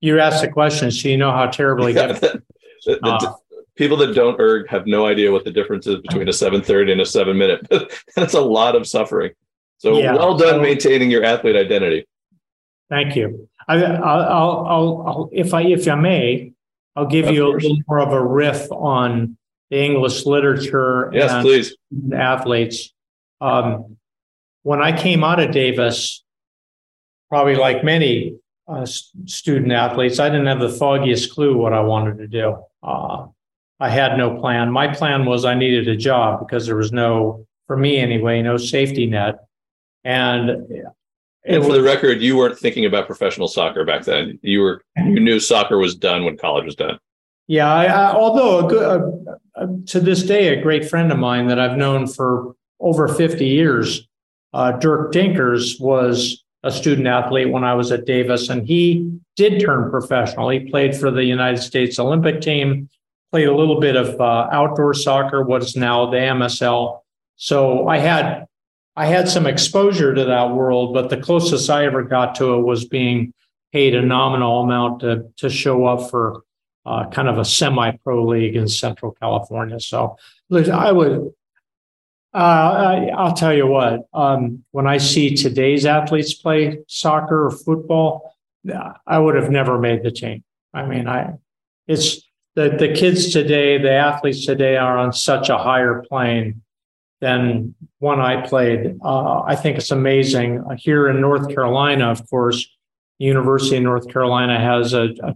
you 0.00 0.20
asked 0.20 0.42
the 0.42 0.50
question, 0.50 0.90
so 0.90 1.08
you 1.08 1.16
know 1.16 1.30
how 1.30 1.46
terribly 1.46 1.94
yeah, 1.94 2.12
the, 2.12 2.42
the, 2.84 2.98
uh, 3.02 3.34
people 3.76 3.96
that 3.98 4.14
don't 4.14 4.38
erg 4.40 4.68
have 4.68 4.86
no 4.86 5.06
idea 5.06 5.32
what 5.32 5.44
the 5.44 5.50
difference 5.50 5.86
is 5.86 5.96
between 6.00 6.28
a 6.28 6.32
730 6.32 6.92
and 6.92 7.00
a 7.00 7.06
seven 7.06 7.38
minute. 7.38 7.66
That's 8.16 8.34
a 8.34 8.40
lot 8.40 8.76
of 8.76 8.86
suffering. 8.86 9.32
So 9.84 9.98
yeah, 9.98 10.14
well 10.14 10.34
done 10.34 10.54
so, 10.54 10.62
maintaining 10.62 11.10
your 11.10 11.24
athlete 11.24 11.56
identity. 11.56 12.06
Thank 12.88 13.16
you. 13.16 13.50
I, 13.68 13.76
will 13.76 14.02
I'll, 14.02 14.66
I'll, 15.06 15.30
if 15.30 15.52
I, 15.52 15.60
if 15.64 15.86
I 15.86 15.94
may, 15.94 16.52
I'll 16.96 17.04
give 17.04 17.26
of 17.26 17.34
you 17.34 17.44
course. 17.44 17.64
a 17.64 17.68
little 17.68 17.82
more 17.86 17.98
of 17.98 18.12
a 18.12 18.24
riff 18.24 18.72
on 18.72 19.36
the 19.68 19.84
English 19.84 20.24
literature 20.24 21.10
yes, 21.12 21.30
and 21.30 21.42
please. 21.42 21.76
athletes. 22.14 22.94
Um, 23.42 23.98
when 24.62 24.80
I 24.80 24.98
came 24.98 25.22
out 25.22 25.38
of 25.38 25.50
Davis, 25.50 26.24
probably 27.28 27.56
like 27.56 27.84
many 27.84 28.38
uh, 28.66 28.86
student 28.86 29.70
athletes, 29.70 30.18
I 30.18 30.30
didn't 30.30 30.46
have 30.46 30.60
the 30.60 30.70
foggiest 30.70 31.30
clue 31.34 31.58
what 31.58 31.74
I 31.74 31.80
wanted 31.80 32.16
to 32.16 32.26
do. 32.26 32.56
Uh, 32.82 33.26
I 33.80 33.90
had 33.90 34.16
no 34.16 34.40
plan. 34.40 34.72
My 34.72 34.88
plan 34.94 35.26
was 35.26 35.44
I 35.44 35.52
needed 35.52 35.88
a 35.88 35.96
job 35.96 36.40
because 36.40 36.64
there 36.64 36.76
was 36.76 36.90
no, 36.90 37.46
for 37.66 37.76
me 37.76 37.98
anyway, 37.98 38.40
no 38.40 38.56
safety 38.56 39.04
net. 39.04 39.40
And 40.04 40.50
and 41.46 41.62
for 41.62 41.72
the 41.72 41.82
record, 41.82 42.22
you 42.22 42.36
weren't 42.36 42.58
thinking 42.58 42.86
about 42.86 43.06
professional 43.06 43.48
soccer 43.48 43.84
back 43.84 44.04
then. 44.04 44.38
You 44.42 44.60
were 44.60 44.82
you 44.96 45.20
knew 45.20 45.40
soccer 45.40 45.78
was 45.78 45.94
done 45.94 46.24
when 46.24 46.36
college 46.36 46.64
was 46.64 46.76
done. 46.76 46.98
Yeah, 47.46 47.72
I, 47.72 47.84
I, 47.84 48.12
although 48.14 48.66
a 48.66 48.70
good, 48.70 49.26
uh, 49.54 49.66
to 49.88 50.00
this 50.00 50.22
day, 50.22 50.56
a 50.56 50.62
great 50.62 50.88
friend 50.88 51.12
of 51.12 51.18
mine 51.18 51.46
that 51.48 51.58
I've 51.58 51.76
known 51.76 52.06
for 52.06 52.54
over 52.80 53.06
50 53.06 53.44
years, 53.44 54.08
uh, 54.54 54.72
Dirk 54.72 55.12
Dinkers, 55.12 55.78
was 55.78 56.42
a 56.62 56.70
student 56.70 57.06
athlete 57.06 57.50
when 57.50 57.62
I 57.62 57.74
was 57.74 57.92
at 57.92 58.06
Davis, 58.06 58.48
and 58.48 58.66
he 58.66 59.18
did 59.36 59.60
turn 59.60 59.90
professional. 59.90 60.48
He 60.48 60.70
played 60.70 60.96
for 60.96 61.10
the 61.10 61.24
United 61.24 61.58
States 61.58 61.98
Olympic 61.98 62.40
team, 62.40 62.88
played 63.30 63.48
a 63.48 63.54
little 63.54 63.78
bit 63.78 63.96
of 63.96 64.18
uh, 64.18 64.48
outdoor 64.50 64.94
soccer, 64.94 65.42
what 65.42 65.62
is 65.62 65.76
now 65.76 66.06
the 66.06 66.16
MSL. 66.16 67.00
So 67.36 67.88
I 67.88 67.98
had 67.98 68.46
I 68.96 69.06
had 69.06 69.28
some 69.28 69.46
exposure 69.46 70.14
to 70.14 70.24
that 70.24 70.50
world, 70.50 70.94
but 70.94 71.10
the 71.10 71.16
closest 71.16 71.68
I 71.68 71.84
ever 71.84 72.02
got 72.02 72.36
to 72.36 72.54
it 72.54 72.62
was 72.62 72.84
being 72.84 73.34
paid 73.72 73.94
a 73.94 74.02
nominal 74.02 74.62
amount 74.62 75.00
to 75.00 75.28
to 75.38 75.50
show 75.50 75.86
up 75.86 76.10
for 76.10 76.42
uh, 76.86 77.08
kind 77.08 77.28
of 77.28 77.38
a 77.38 77.44
semi-pro 77.44 78.24
league 78.26 78.56
in 78.56 78.68
Central 78.68 79.12
California. 79.12 79.80
So 79.80 80.16
I 80.52 80.92
would, 80.92 81.32
uh, 82.34 82.36
I, 82.36 83.24
will 83.24 83.32
tell 83.32 83.54
you 83.54 83.66
what, 83.66 84.00
um, 84.12 84.64
when 84.72 84.86
I 84.86 84.98
see 84.98 85.34
today's 85.34 85.86
athletes 85.86 86.34
play 86.34 86.80
soccer 86.86 87.46
or 87.46 87.50
football, 87.50 88.34
I 89.06 89.18
would 89.18 89.34
have 89.34 89.50
never 89.50 89.78
made 89.78 90.02
the 90.02 90.10
team. 90.10 90.44
I 90.72 90.84
mean, 90.84 91.08
I, 91.08 91.34
it's 91.86 92.20
the, 92.54 92.70
the 92.70 92.92
kids 92.92 93.32
today, 93.32 93.78
the 93.78 93.92
athletes 93.92 94.44
today 94.44 94.76
are 94.76 94.98
on 94.98 95.12
such 95.12 95.48
a 95.48 95.58
higher 95.58 96.04
plane 96.08 96.62
than 97.24 97.74
one 98.00 98.20
I 98.20 98.46
played. 98.46 98.98
Uh, 99.02 99.40
I 99.40 99.56
think 99.56 99.78
it's 99.78 99.90
amazing. 99.90 100.62
Here 100.76 101.08
in 101.08 101.22
North 101.22 101.48
Carolina, 101.48 102.10
of 102.10 102.28
course, 102.28 102.68
University 103.18 103.78
of 103.78 103.82
North 103.82 104.06
Carolina 104.12 104.60
has 104.60 104.92
a, 104.92 105.08
a 105.22 105.34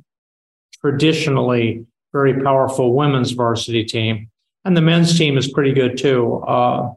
traditionally 0.82 1.86
very 2.12 2.42
powerful 2.42 2.94
women's 2.94 3.30
varsity 3.30 3.84
team, 3.84 4.30
and 4.66 4.76
the 4.76 4.82
men's 4.82 5.16
team 5.16 5.38
is 5.38 5.50
pretty 5.50 5.72
good 5.72 5.96
too. 5.96 6.44
Uh, 6.46 6.92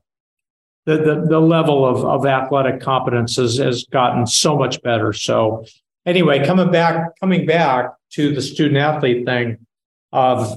the, 0.86 0.98
the, 0.98 1.26
the 1.30 1.40
level 1.40 1.86
of, 1.86 2.04
of 2.04 2.26
athletic 2.26 2.82
competence 2.82 3.38
has, 3.38 3.60
has 3.60 3.86
gotten 3.86 4.28
so 4.28 4.58
much 4.58 4.82
better. 4.82 5.14
So 5.14 5.64
anyway, 6.06 6.46
coming 6.46 6.70
back 6.70 7.12
coming 7.22 7.46
back 7.46 7.92
to 8.16 8.36
the 8.36 8.42
student 8.42 8.78
athlete 8.78 9.26
thing, 9.26 9.66
uh, 10.12 10.54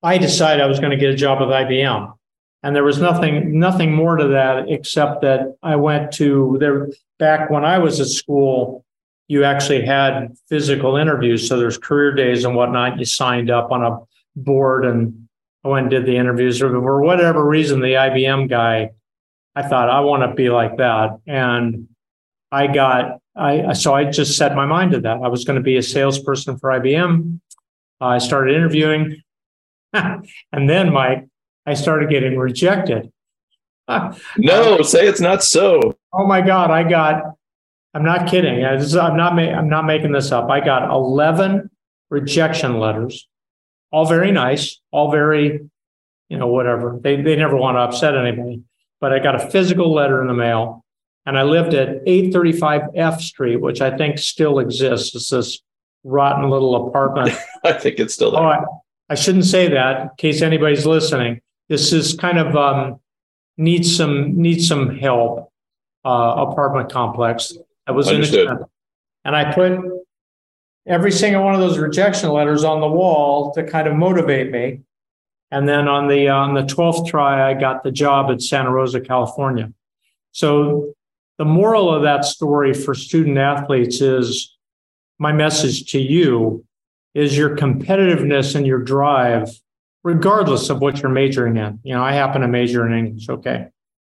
I 0.00 0.18
decided 0.18 0.62
I 0.62 0.66
was 0.66 0.78
going 0.78 0.92
to 0.92 0.96
get 0.96 1.10
a 1.10 1.16
job 1.16 1.40
with 1.40 1.48
IBM. 1.48 2.12
And 2.62 2.76
there 2.76 2.84
was 2.84 3.00
nothing 3.00 3.58
nothing 3.58 3.92
more 3.92 4.16
to 4.16 4.28
that 4.28 4.68
except 4.68 5.22
that 5.22 5.56
I 5.62 5.76
went 5.76 6.12
to 6.12 6.56
there 6.60 6.88
back 7.18 7.50
when 7.50 7.64
I 7.64 7.78
was 7.78 8.00
at 8.00 8.06
school 8.06 8.84
you 9.32 9.44
actually 9.44 9.82
had 9.82 10.36
physical 10.50 10.96
interviews. 10.96 11.48
So 11.48 11.58
there's 11.58 11.78
career 11.78 12.14
days 12.14 12.44
and 12.44 12.54
whatnot. 12.54 12.98
You 12.98 13.06
signed 13.06 13.50
up 13.50 13.72
on 13.72 13.82
a 13.82 13.98
board 14.36 14.84
and 14.84 15.26
I 15.64 15.68
went 15.68 15.84
and 15.84 15.90
did 15.90 16.04
the 16.04 16.18
interviews. 16.18 16.58
For 16.58 17.00
whatever 17.00 17.42
reason, 17.42 17.80
the 17.80 17.94
IBM 17.94 18.50
guy, 18.50 18.90
I 19.56 19.62
thought 19.62 19.88
I 19.88 20.00
want 20.00 20.22
to 20.22 20.34
be 20.34 20.50
like 20.50 20.76
that. 20.76 21.18
And 21.26 21.88
I 22.50 22.66
got, 22.66 23.20
I 23.34 23.72
so 23.72 23.94
I 23.94 24.04
just 24.04 24.36
set 24.36 24.54
my 24.54 24.66
mind 24.66 24.92
to 24.92 25.00
that. 25.00 25.20
I 25.22 25.28
was 25.28 25.46
going 25.46 25.56
to 25.56 25.62
be 25.62 25.78
a 25.78 25.82
salesperson 25.82 26.58
for 26.58 26.68
IBM. 26.68 27.40
I 28.02 28.18
started 28.18 28.54
interviewing. 28.54 29.22
and 29.94 30.68
then, 30.68 30.92
Mike, 30.92 31.26
I 31.66 31.74
started 31.74 32.10
getting 32.10 32.36
rejected. 32.38 33.12
no, 34.38 34.82
say 34.82 35.06
it's 35.06 35.20
not 35.20 35.42
so. 35.42 35.96
Oh 36.12 36.26
my 36.26 36.40
God. 36.40 36.70
I 36.70 36.88
got 36.88 37.36
I'm 37.94 38.04
not 38.04 38.28
kidding. 38.28 38.64
I, 38.64 38.74
am 38.74 39.16
not. 39.16 39.36
Ma- 39.36 39.42
I'm 39.42 39.68
not 39.68 39.84
making 39.84 40.12
this 40.12 40.32
up. 40.32 40.50
I 40.50 40.60
got 40.60 40.90
11 40.90 41.70
rejection 42.10 42.78
letters, 42.78 43.28
all 43.90 44.06
very 44.06 44.32
nice, 44.32 44.80
all 44.90 45.10
very, 45.10 45.68
you 46.28 46.38
know, 46.38 46.46
whatever. 46.46 46.98
They 47.02 47.20
they 47.20 47.36
never 47.36 47.56
want 47.56 47.76
to 47.76 47.80
upset 47.80 48.16
anybody. 48.16 48.62
But 49.00 49.12
I 49.12 49.18
got 49.18 49.34
a 49.34 49.50
physical 49.50 49.92
letter 49.92 50.22
in 50.22 50.28
the 50.28 50.34
mail, 50.34 50.84
and 51.26 51.38
I 51.38 51.42
lived 51.42 51.74
at 51.74 52.02
835 52.06 52.82
F 52.94 53.20
Street, 53.20 53.56
which 53.56 53.80
I 53.80 53.94
think 53.96 54.18
still 54.18 54.58
exists. 54.58 55.14
It's 55.14 55.28
this 55.28 55.60
rotten 56.02 56.48
little 56.48 56.88
apartment. 56.88 57.36
I 57.64 57.72
think 57.72 57.98
it's 57.98 58.14
still 58.14 58.30
there. 58.30 58.40
Oh, 58.40 58.46
I, 58.46 58.64
I, 59.10 59.14
shouldn't 59.16 59.44
say 59.44 59.68
that 59.68 60.00
in 60.00 60.10
case 60.16 60.40
anybody's 60.40 60.86
listening. 60.86 61.42
This 61.68 61.92
is 61.92 62.14
kind 62.14 62.38
of 62.38 62.56
um, 62.56 63.00
needs 63.56 63.96
some 63.96 64.36
needs 64.40 64.66
some 64.68 64.96
help 64.96 65.52
uh, 66.04 66.46
apartment 66.48 66.90
complex. 66.92 67.54
That 67.86 67.94
was 67.94 68.08
Understood. 68.08 68.40
inexpensive. 68.40 68.68
And 69.24 69.36
I 69.36 69.52
put 69.52 69.78
every 70.86 71.12
single 71.12 71.44
one 71.44 71.54
of 71.54 71.60
those 71.60 71.78
rejection 71.78 72.30
letters 72.30 72.64
on 72.64 72.80
the 72.80 72.88
wall 72.88 73.52
to 73.54 73.62
kind 73.62 73.86
of 73.86 73.94
motivate 73.94 74.50
me. 74.50 74.80
And 75.50 75.68
then 75.68 75.86
on 75.86 76.08
the 76.08 76.28
on 76.28 76.54
the 76.54 76.62
12th 76.62 77.08
try, 77.08 77.50
I 77.50 77.54
got 77.54 77.84
the 77.84 77.92
job 77.92 78.30
at 78.30 78.40
Santa 78.42 78.70
Rosa, 78.70 79.00
California. 79.00 79.72
So 80.32 80.94
the 81.38 81.44
moral 81.44 81.92
of 81.94 82.02
that 82.02 82.24
story 82.24 82.72
for 82.72 82.94
student 82.94 83.38
athletes 83.38 84.00
is 84.00 84.56
my 85.18 85.32
message 85.32 85.92
to 85.92 86.00
you 86.00 86.64
is 87.14 87.36
your 87.36 87.56
competitiveness 87.56 88.54
and 88.54 88.66
your 88.66 88.78
drive, 88.78 89.50
regardless 90.04 90.68
of 90.70 90.80
what 90.80 91.00
you're 91.00 91.10
majoring 91.10 91.56
in. 91.56 91.78
You 91.82 91.94
know, 91.94 92.02
I 92.02 92.12
happen 92.12 92.42
to 92.42 92.48
major 92.48 92.86
in 92.86 92.92
English, 92.92 93.28
okay. 93.28 93.68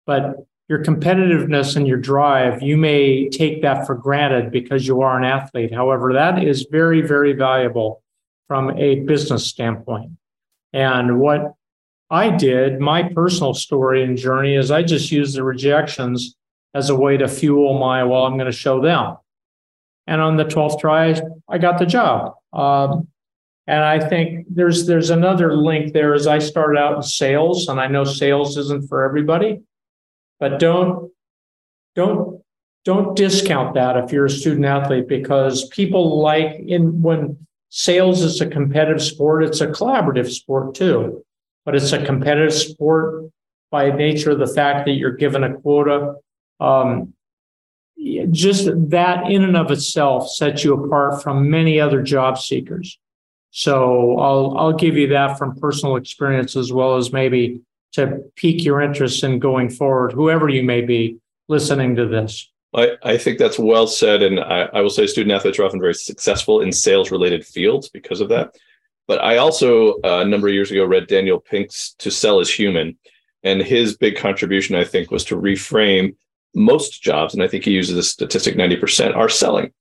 But 0.06 0.46
your 0.68 0.84
competitiveness 0.84 1.76
and 1.78 1.88
your 1.88 1.98
drive, 1.98 2.62
you 2.62 2.76
may 2.76 3.30
take 3.30 3.62
that 3.62 3.88
for 3.88 3.96
granted 3.96 4.52
because 4.52 4.86
you 4.86 5.02
are 5.02 5.18
an 5.18 5.24
athlete. 5.24 5.74
However, 5.74 6.14
that 6.14 6.44
is 6.44 6.68
very, 6.70 7.02
very 7.02 7.34
valuable 7.34 8.04
from 8.48 8.78
a 8.78 9.02
business 9.02 9.46
standpoint. 9.46 10.12
And 10.74 11.20
what 11.20 11.54
I 12.10 12.30
did, 12.32 12.80
my 12.80 13.04
personal 13.04 13.54
story 13.54 14.04
and 14.04 14.18
journey 14.18 14.56
is 14.56 14.72
I 14.72 14.84
just 14.84 15.12
used 15.12 15.36
the 15.36 15.44
rejections 15.44 16.36
as 16.74 16.90
a 16.90 16.96
way 16.96 17.18
to 17.18 17.28
fuel 17.28 17.78
my, 17.80 18.04
well, 18.04 18.26
I'm 18.26 18.38
going 18.38 18.52
to 18.52 18.58
show 18.58 18.82
them. 18.82 19.18
And 20.06 20.22
on 20.22 20.38
the 20.38 20.46
12th 20.46 20.80
try, 20.80 21.20
I 21.50 21.58
got 21.58 21.80
the 21.80 21.86
job. 21.86 22.34
Um, 22.54 23.08
and 23.68 23.84
I 23.84 24.00
think 24.08 24.48
there's 24.50 24.88
there's 24.88 25.10
another 25.10 25.56
link 25.56 25.94
there 25.94 26.14
as 26.14 26.28
I 26.28 26.40
started 26.40 26.80
out 26.80 26.96
in 26.96 27.04
sales, 27.04 27.68
and 27.68 27.80
I 27.80 27.88
know 27.88 28.04
sales 28.04 28.58
isn't 28.58 28.88
for 28.88 29.04
everybody 29.04 29.62
but 30.40 30.60
don't 30.60 31.12
don't 31.96 32.42
don't 32.86 33.16
discount 33.16 33.74
that 33.74 33.98
if 33.98 34.12
you're 34.12 34.26
a 34.26 34.30
student 34.30 34.66
athlete 34.66 35.08
because 35.08 35.68
people 35.70 36.22
like 36.22 36.60
in 36.60 37.02
when 37.02 37.38
sales 37.70 38.22
is 38.22 38.40
a 38.40 38.48
competitive 38.48 39.04
sport, 39.04 39.44
it's 39.44 39.62
a 39.62 39.68
collaborative 39.68 40.30
sport 40.30 40.76
too. 40.76 41.24
But 41.66 41.76
it's 41.76 41.92
a 41.92 42.06
competitive 42.06 42.54
sport 42.54 43.30
by 43.72 43.92
nature 43.92 44.32
of 44.32 44.40
the 44.40 44.48
fact 44.48 44.86
that 44.86 44.94
you're 44.94 45.18
given 45.18 45.44
a 45.44 45.60
quota. 45.60 46.16
Um, 46.62 47.14
just 48.32 48.70
that 48.90 49.30
in 49.30 49.44
and 49.44 49.58
of 49.58 49.70
itself 49.72 50.30
sets 50.30 50.64
you 50.64 50.74
apart 50.74 51.22
from 51.22 51.50
many 51.50 51.80
other 51.80 52.02
job 52.02 52.38
seekers. 52.38 52.98
So 53.58 54.20
I'll 54.20 54.56
I'll 54.56 54.74
give 54.74 54.96
you 54.98 55.08
that 55.08 55.40
from 55.40 55.56
personal 55.56 55.96
experience 55.96 56.56
as 56.56 56.72
well 56.72 56.96
as 56.96 57.12
maybe 57.12 57.60
to 57.94 58.20
pique 58.36 58.64
your 58.64 58.82
interest 58.82 59.24
in 59.24 59.40
going 59.40 59.72
forward, 59.72 60.12
whoever 60.12 60.48
you 60.48 60.62
may 60.62 60.82
be 60.82 61.18
listening 61.48 61.96
to 61.96 62.06
this. 62.06 62.52
I, 62.76 62.92
I 63.02 63.18
think 63.18 63.40
that's 63.40 63.58
well 63.58 63.88
said. 63.88 64.22
And 64.22 64.40
I, 64.40 64.70
I 64.74 64.82
will 64.82 64.92
say 64.92 65.08
student 65.08 65.34
athletes 65.34 65.58
are 65.58 65.64
often 65.64 65.80
very 65.80 65.96
successful 65.96 66.62
in 66.62 66.72
sales 66.72 67.10
related 67.10 67.48
fields 67.48 67.90
because 67.90 68.22
of 68.22 68.30
that. 68.30 68.56
But 69.08 69.24
I 69.24 69.38
also, 69.38 69.94
uh, 70.04 70.22
a 70.22 70.26
number 70.26 70.50
of 70.50 70.54
years 70.54 70.70
ago, 70.70 70.86
read 70.86 71.08
Daniel 71.08 71.40
Pink's 71.40 71.96
To 71.98 72.12
Sell 72.12 72.40
is 72.40 72.54
Human. 72.54 72.96
And 73.42 73.64
his 73.64 73.98
big 73.98 74.18
contribution, 74.18 74.76
I 74.76 74.84
think, 74.84 75.10
was 75.10 75.26
to 75.26 75.36
reframe 75.36 76.16
most 76.54 77.02
jobs. 77.02 77.34
And 77.34 77.42
I 77.42 77.48
think 77.48 77.64
he 77.64 77.72
uses 77.72 77.96
the 77.96 78.04
statistic 78.04 78.56
90% 78.56 79.16
are 79.16 79.30
selling. 79.30 79.74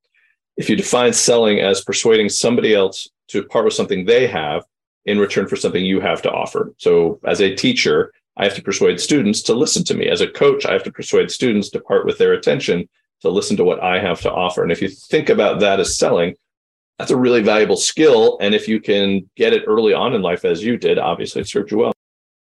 If 0.57 0.71
you 0.71 0.77
define 0.77 1.13
selling 1.13 1.61
as 1.61 1.83
persuading 1.83 2.29
somebody 2.29 2.75
else 2.75 3.09
to 3.29 3.45
part 3.45 3.65
with 3.65 3.75
something 3.75 4.05
they 4.05 4.27
have 4.27 4.65
in 5.05 5.19
return 5.19 5.47
for 5.47 5.57
something 5.57 5.85
you 5.85 6.01
have 6.01 6.23
to 6.23 6.31
offer. 6.31 6.75
So 6.79 7.21
as 7.25 7.41
a 7.41 7.55
teacher, 7.55 8.13
I 8.37 8.45
have 8.45 8.55
to 8.55 8.63
persuade 8.63 9.01
students 9.01 9.41
to 9.43 9.55
listen 9.55 9.85
to 9.85 9.95
me. 9.95 10.09
As 10.09 10.21
a 10.21 10.27
coach, 10.27 10.67
I 10.67 10.73
have 10.73 10.83
to 10.85 10.93
persuade 10.93 11.31
students 11.31 11.71
to 11.71 11.81
part 11.81 12.05
with 12.05 12.19
their 12.19 12.33
attention 12.33 12.89
to 13.23 13.31
listen 13.31 13.57
to 13.57 13.65
what 13.65 13.83
I 13.83 13.99
have 14.01 14.21
to 14.23 14.33
offer. 14.33 14.63
And 14.63 14.73
if 14.73 14.83
you 14.83 14.89
think 14.89 15.29
about 15.29 15.61
that 15.61 15.81
as 15.81 15.97
selling, 15.97 16.35
that's 16.99 17.11
a 17.11 17.17
really 17.17 17.43
valuable 17.43 17.77
skill. 17.77 18.37
And 18.41 18.55
if 18.55 18.69
you 18.69 18.81
can 18.81 19.29
get 19.37 19.53
it 19.53 19.65
early 19.67 19.95
on 19.95 20.15
in 20.15 20.23
life, 20.23 20.45
as 20.45 20.63
you 20.63 20.77
did, 20.77 20.99
obviously 20.99 21.43
it 21.43 21.49
served 21.49 21.71
you 21.71 21.79
well. 21.79 21.93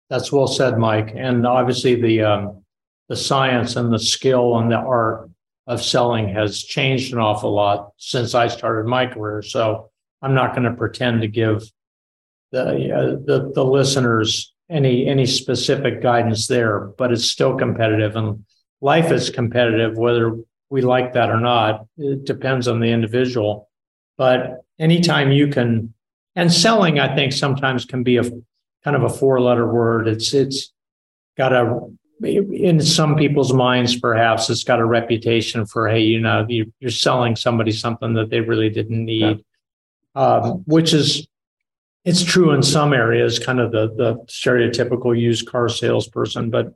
That's 0.08 0.32
well 0.32 0.46
said, 0.46 0.78
Mike. 0.78 1.12
And 1.14 1.46
obviously 1.46 2.00
the 2.00 2.22
um, 2.22 2.64
the 3.08 3.16
science 3.16 3.76
and 3.76 3.92
the 3.92 3.98
skill 3.98 4.58
and 4.58 4.70
the 4.70 4.76
art 4.76 5.30
of 5.66 5.82
selling 5.82 6.28
has 6.28 6.62
changed 6.62 7.12
an 7.12 7.18
awful 7.18 7.52
lot 7.52 7.90
since 7.96 8.34
I 8.34 8.48
started 8.48 8.86
my 8.86 9.06
career. 9.06 9.42
So 9.42 9.90
I'm 10.22 10.34
not 10.34 10.52
going 10.54 10.64
to 10.64 10.74
pretend 10.74 11.22
to 11.22 11.28
give 11.28 11.62
the, 12.52 12.94
uh, 12.94 13.06
the 13.24 13.52
the 13.54 13.64
listeners 13.64 14.54
any 14.70 15.06
any 15.06 15.26
specific 15.26 16.00
guidance 16.00 16.46
there, 16.46 16.80
but 16.80 17.12
it's 17.12 17.24
still 17.24 17.56
competitive 17.56 18.16
and 18.16 18.44
life 18.80 19.10
is 19.10 19.30
competitive 19.30 19.96
whether 19.96 20.36
we 20.70 20.82
like 20.82 21.12
that 21.14 21.30
or 21.30 21.40
not. 21.40 21.86
It 21.96 22.24
depends 22.24 22.68
on 22.68 22.80
the 22.80 22.90
individual. 22.90 23.68
But 24.16 24.62
anytime 24.78 25.30
you 25.32 25.48
can, 25.48 25.94
and 26.34 26.52
selling, 26.52 26.98
I 26.98 27.14
think 27.14 27.32
sometimes 27.32 27.84
can 27.84 28.02
be 28.02 28.16
a 28.16 28.24
kind 28.84 28.96
of 28.96 29.02
a 29.02 29.08
four 29.08 29.40
letter 29.40 29.70
word. 29.70 30.08
It's, 30.08 30.32
it's 30.34 30.72
got 31.36 31.52
a, 31.52 31.80
in 32.22 32.80
some 32.80 33.16
people's 33.16 33.52
minds, 33.52 33.98
perhaps 33.98 34.48
it's 34.48 34.64
got 34.64 34.80
a 34.80 34.84
reputation 34.84 35.66
for, 35.66 35.88
hey, 35.88 36.00
you 36.00 36.20
know, 36.20 36.46
you're 36.48 36.90
selling 36.90 37.36
somebody 37.36 37.72
something 37.72 38.14
that 38.14 38.30
they 38.30 38.40
really 38.40 38.70
didn't 38.70 39.04
need, 39.04 39.44
yeah. 40.14 40.22
um, 40.22 40.64
which 40.66 40.94
is, 40.94 41.26
it's 42.04 42.22
true 42.22 42.52
in 42.52 42.62
some 42.62 42.92
areas, 42.92 43.38
kind 43.38 43.60
of 43.60 43.72
the, 43.72 43.88
the 43.96 44.14
stereotypical 44.26 45.18
used 45.18 45.48
car 45.48 45.68
salesperson, 45.68 46.50
but 46.50 46.74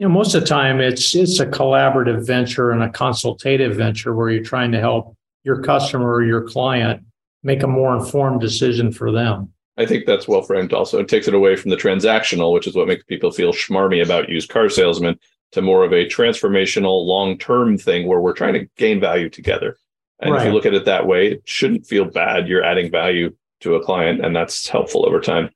you 0.00 0.08
know, 0.08 0.14
most 0.14 0.34
of 0.34 0.40
the 0.40 0.46
time 0.46 0.80
it's 0.80 1.14
it's 1.14 1.40
a 1.40 1.46
collaborative 1.46 2.26
venture 2.26 2.70
and 2.70 2.82
a 2.82 2.88
consultative 2.88 3.76
venture 3.76 4.14
where 4.14 4.30
you're 4.30 4.42
trying 4.42 4.72
to 4.72 4.80
help 4.80 5.14
your 5.44 5.62
customer 5.62 6.10
or 6.10 6.24
your 6.24 6.48
client 6.48 7.04
make 7.42 7.62
a 7.62 7.66
more 7.66 7.94
informed 7.94 8.40
decision 8.40 8.92
for 8.92 9.12
them. 9.12 9.52
I 9.76 9.86
think 9.86 10.06
that's 10.06 10.28
well 10.28 10.42
framed 10.42 10.72
also. 10.72 10.98
It 10.98 11.08
takes 11.08 11.28
it 11.28 11.34
away 11.34 11.56
from 11.56 11.70
the 11.70 11.76
transactional, 11.76 12.52
which 12.52 12.66
is 12.66 12.74
what 12.74 12.88
makes 12.88 13.04
people 13.04 13.30
feel 13.30 13.52
schmarmy 13.52 14.02
about 14.02 14.28
used 14.28 14.50
car 14.50 14.68
salesmen, 14.68 15.18
to 15.52 15.62
more 15.62 15.84
of 15.84 15.92
a 15.92 16.06
transformational, 16.06 17.06
long 17.06 17.38
term 17.38 17.76
thing 17.78 18.06
where 18.06 18.20
we're 18.20 18.32
trying 18.32 18.54
to 18.54 18.68
gain 18.76 19.00
value 19.00 19.28
together. 19.28 19.76
And 20.20 20.32
right. 20.32 20.42
if 20.42 20.46
you 20.46 20.52
look 20.52 20.66
at 20.66 20.74
it 20.74 20.84
that 20.84 21.06
way, 21.06 21.32
it 21.32 21.42
shouldn't 21.44 21.86
feel 21.86 22.04
bad. 22.04 22.46
You're 22.46 22.64
adding 22.64 22.90
value 22.90 23.34
to 23.60 23.74
a 23.74 23.84
client, 23.84 24.24
and 24.24 24.34
that's 24.34 24.68
helpful 24.68 25.06
over 25.06 25.20
time. 25.20 25.50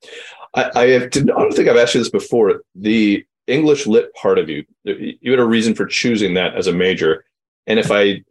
I, 0.54 0.70
I, 0.74 0.86
have, 0.88 1.02
I 1.04 1.08
don't 1.08 1.52
think 1.52 1.68
I've 1.68 1.76
asked 1.76 1.94
you 1.94 2.00
this 2.00 2.10
before. 2.10 2.62
The 2.74 3.24
English 3.46 3.86
lit 3.86 4.14
part 4.14 4.38
of 4.38 4.48
you, 4.48 4.64
you 4.84 5.30
had 5.30 5.40
a 5.40 5.44
reason 5.44 5.74
for 5.74 5.86
choosing 5.86 6.34
that 6.34 6.56
as 6.56 6.66
a 6.66 6.72
major. 6.72 7.24
And 7.66 7.78
if 7.78 7.90
I 7.90 8.22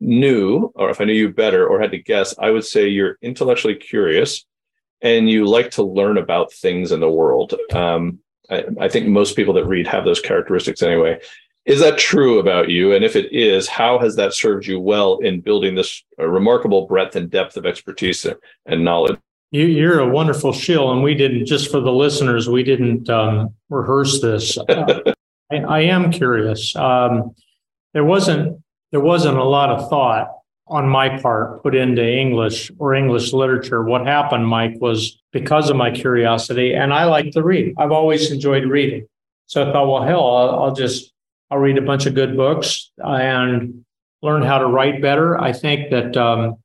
knew, 0.00 0.72
or 0.74 0.90
if 0.90 1.00
I 1.00 1.04
knew 1.04 1.14
you 1.14 1.30
better 1.32 1.66
or 1.66 1.80
had 1.80 1.90
to 1.92 1.98
guess, 1.98 2.34
I 2.38 2.50
would 2.50 2.64
say 2.64 2.88
you're 2.88 3.18
intellectually 3.22 3.74
curious 3.74 4.44
and 5.02 5.28
you 5.28 5.46
like 5.46 5.70
to 5.72 5.82
learn 5.82 6.18
about 6.18 6.52
things 6.52 6.92
in 6.92 7.00
the 7.00 7.10
world. 7.10 7.54
Um, 7.72 8.20
I, 8.50 8.64
I, 8.80 8.88
think 8.88 9.08
most 9.08 9.36
people 9.36 9.54
that 9.54 9.66
read 9.66 9.86
have 9.86 10.04
those 10.04 10.20
characteristics 10.20 10.82
anyway. 10.82 11.20
Is 11.64 11.80
that 11.80 11.98
true 11.98 12.38
about 12.38 12.70
you? 12.70 12.94
And 12.94 13.04
if 13.04 13.16
it 13.16 13.32
is, 13.32 13.66
how 13.66 13.98
has 13.98 14.14
that 14.16 14.32
served 14.32 14.66
you 14.66 14.78
well 14.78 15.18
in 15.18 15.40
building 15.40 15.74
this 15.74 16.04
uh, 16.18 16.26
remarkable 16.26 16.86
breadth 16.86 17.16
and 17.16 17.28
depth 17.28 17.56
of 17.56 17.66
expertise 17.66 18.24
and 18.66 18.84
knowledge? 18.84 19.18
You, 19.50 19.90
are 19.90 20.00
a 20.00 20.08
wonderful 20.08 20.52
shill, 20.52 20.92
and 20.92 21.02
we 21.02 21.14
didn't 21.14 21.46
just 21.46 21.70
for 21.70 21.80
the 21.80 21.92
listeners. 21.92 22.48
We 22.48 22.62
didn't 22.62 23.08
um, 23.08 23.54
rehearse 23.68 24.20
this. 24.20 24.58
Uh, 24.58 25.12
I, 25.52 25.56
I, 25.56 25.80
am 25.82 26.10
curious. 26.10 26.74
Um, 26.74 27.34
there 27.94 28.04
wasn't 28.04 28.60
there 28.90 29.00
wasn't 29.00 29.38
a 29.38 29.44
lot 29.44 29.70
of 29.70 29.88
thought 29.88 30.35
on 30.68 30.88
my 30.88 31.20
part 31.20 31.62
put 31.62 31.74
into 31.74 32.04
English 32.04 32.70
or 32.78 32.94
English 32.94 33.32
literature. 33.32 33.82
What 33.82 34.06
happened, 34.06 34.46
Mike, 34.46 34.76
was 34.80 35.20
because 35.32 35.70
of 35.70 35.76
my 35.76 35.90
curiosity, 35.90 36.74
and 36.74 36.92
I 36.92 37.04
like 37.04 37.30
to 37.32 37.42
read. 37.42 37.74
I've 37.78 37.92
always 37.92 38.30
enjoyed 38.32 38.64
reading. 38.64 39.06
So 39.46 39.62
I 39.62 39.72
thought, 39.72 39.86
well, 39.86 40.02
hell, 40.02 40.26
I'll, 40.26 40.64
I'll 40.64 40.74
just 40.74 41.12
I'll 41.50 41.58
read 41.58 41.78
a 41.78 41.82
bunch 41.82 42.06
of 42.06 42.14
good 42.14 42.36
books 42.36 42.90
and 42.98 43.84
learn 44.22 44.42
how 44.42 44.58
to 44.58 44.66
write 44.66 45.00
better. 45.00 45.40
I 45.40 45.52
think 45.52 45.90
that 45.90 46.16
um, 46.16 46.56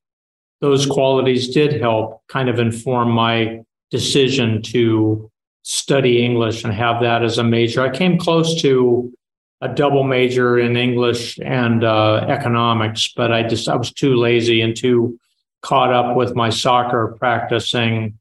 those 0.61 0.85
qualities 0.85 1.53
did 1.53 1.79
help 1.79 2.21
kind 2.27 2.49
of 2.49 2.57
inform 2.59 3.11
my 3.11 3.61
decision 3.91 4.61
to 4.63 5.29
study 5.63 6.25
English 6.25 6.63
and 6.63 6.73
have 6.73 7.01
that 7.01 7.23
as 7.23 7.37
a 7.37 7.43
major. 7.43 7.81
I 7.81 7.95
came 7.95 8.17
close 8.17 8.59
to 8.61 9.13
a 9.61 9.69
double 9.69 10.03
major 10.03 10.57
in 10.57 10.75
English 10.75 11.39
and 11.39 11.83
uh, 11.83 12.25
economics, 12.27 13.13
but 13.15 13.31
I 13.31 13.43
just 13.43 13.69
I 13.69 13.75
was 13.75 13.93
too 13.93 14.15
lazy 14.15 14.61
and 14.61 14.75
too 14.75 15.19
caught 15.61 15.93
up 15.93 16.15
with 16.15 16.35
my 16.35 16.49
soccer 16.49 17.15
practicing 17.19 18.17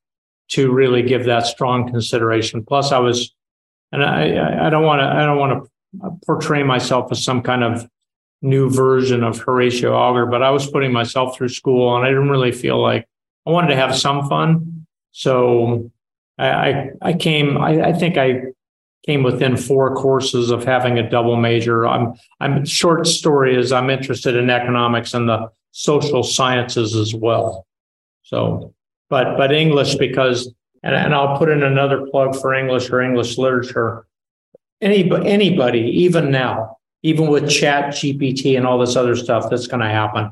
to 0.48 0.70
really 0.70 1.02
give 1.02 1.24
that 1.24 1.46
strong 1.46 1.90
consideration. 1.90 2.62
Plus, 2.64 2.92
I 2.92 2.98
was, 2.98 3.34
and 3.90 4.04
I 4.04 4.66
I 4.66 4.70
don't 4.70 4.84
want 4.84 5.00
to 5.00 5.06
I 5.06 5.24
don't 5.24 5.38
want 5.38 5.64
to 5.64 6.10
portray 6.26 6.62
myself 6.62 7.10
as 7.10 7.24
some 7.24 7.42
kind 7.42 7.64
of 7.64 7.88
new 8.42 8.70
version 8.70 9.24
of 9.24 9.38
Horatio 9.38 9.94
Alger, 9.94 10.26
but 10.26 10.42
I 10.42 10.50
was 10.50 10.70
putting 10.70 10.92
myself 10.92 11.36
through 11.36 11.48
school 11.48 11.96
and 11.96 12.04
I 12.04 12.08
didn't 12.08 12.30
really 12.30 12.52
feel 12.52 12.80
like 12.80 13.06
I 13.46 13.50
wanted 13.50 13.68
to 13.68 13.76
have 13.76 13.96
some 13.96 14.28
fun. 14.28 14.86
So 15.12 15.90
I 16.38 16.48
I, 16.48 16.90
I 17.00 17.12
came 17.14 17.56
I, 17.56 17.88
I 17.88 17.92
think 17.94 18.18
I 18.18 18.42
came 19.06 19.22
within 19.22 19.56
four 19.56 19.94
courses 19.94 20.50
of 20.50 20.64
having 20.64 20.98
a 20.98 21.08
double 21.08 21.36
major. 21.36 21.86
I'm 21.86 22.14
I'm 22.40 22.64
short 22.64 23.06
story 23.06 23.56
is 23.56 23.72
I'm 23.72 23.90
interested 23.90 24.36
in 24.36 24.50
economics 24.50 25.14
and 25.14 25.28
the 25.28 25.48
social 25.72 26.22
sciences 26.22 26.94
as 26.94 27.14
well. 27.14 27.66
So, 28.22 28.74
but 29.08 29.36
but 29.36 29.52
English 29.52 29.96
because 29.96 30.52
and, 30.82 30.94
and 30.94 31.14
I'll 31.14 31.38
put 31.38 31.48
in 31.48 31.62
another 31.62 32.06
plug 32.10 32.36
for 32.36 32.54
English 32.54 32.90
or 32.90 33.00
English 33.00 33.38
literature. 33.38 34.06
Any 34.80 35.10
anybody, 35.26 35.80
even 35.80 36.30
now, 36.30 36.78
even 37.02 37.28
with 37.28 37.50
Chat 37.50 37.88
GPT 37.88 38.56
and 38.56 38.66
all 38.66 38.78
this 38.78 38.96
other 38.96 39.16
stuff 39.16 39.50
that's 39.50 39.66
going 39.66 39.80
to 39.80 39.88
happen, 39.88 40.30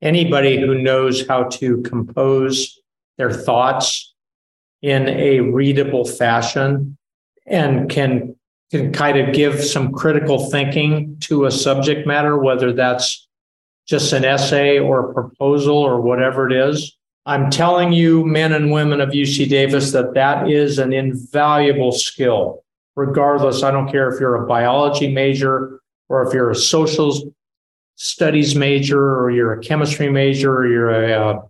anybody 0.00 0.58
who 0.58 0.80
knows 0.80 1.26
how 1.26 1.44
to 1.44 1.82
compose 1.82 2.78
their 3.18 3.32
thoughts 3.32 4.14
in 4.80 5.08
a 5.08 5.40
readable 5.40 6.04
fashion 6.04 6.96
and 7.46 7.90
can 7.90 8.36
can 8.70 8.90
kind 8.90 9.18
of 9.18 9.34
give 9.34 9.62
some 9.62 9.92
critical 9.92 10.50
thinking 10.50 11.16
to 11.20 11.44
a 11.44 11.50
subject 11.50 12.06
matter, 12.06 12.38
whether 12.38 12.72
that's 12.72 13.28
just 13.86 14.14
an 14.14 14.24
essay 14.24 14.78
or 14.78 15.10
a 15.10 15.12
proposal 15.12 15.76
or 15.76 16.00
whatever 16.00 16.48
it 16.48 16.54
is. 16.54 16.96
I'm 17.26 17.50
telling 17.50 17.92
you, 17.92 18.24
men 18.24 18.52
and 18.52 18.72
women 18.72 19.00
of 19.00 19.10
UC 19.10 19.48
Davis, 19.50 19.92
that 19.92 20.14
that 20.14 20.50
is 20.50 20.78
an 20.78 20.92
invaluable 20.92 21.92
skill. 21.92 22.64
Regardless, 22.96 23.62
I 23.62 23.70
don't 23.70 23.90
care 23.90 24.08
if 24.08 24.18
you're 24.18 24.42
a 24.42 24.46
biology 24.46 25.12
major 25.12 25.80
or 26.08 26.26
if 26.26 26.32
you're 26.32 26.50
a 26.50 26.56
social 26.56 27.34
studies 27.96 28.56
major 28.56 29.18
or 29.18 29.30
you're 29.30 29.52
a 29.52 29.60
chemistry 29.60 30.10
major 30.10 30.54
or 30.54 30.66
you're 30.66 30.90
a, 30.90 31.30
a 31.30 31.42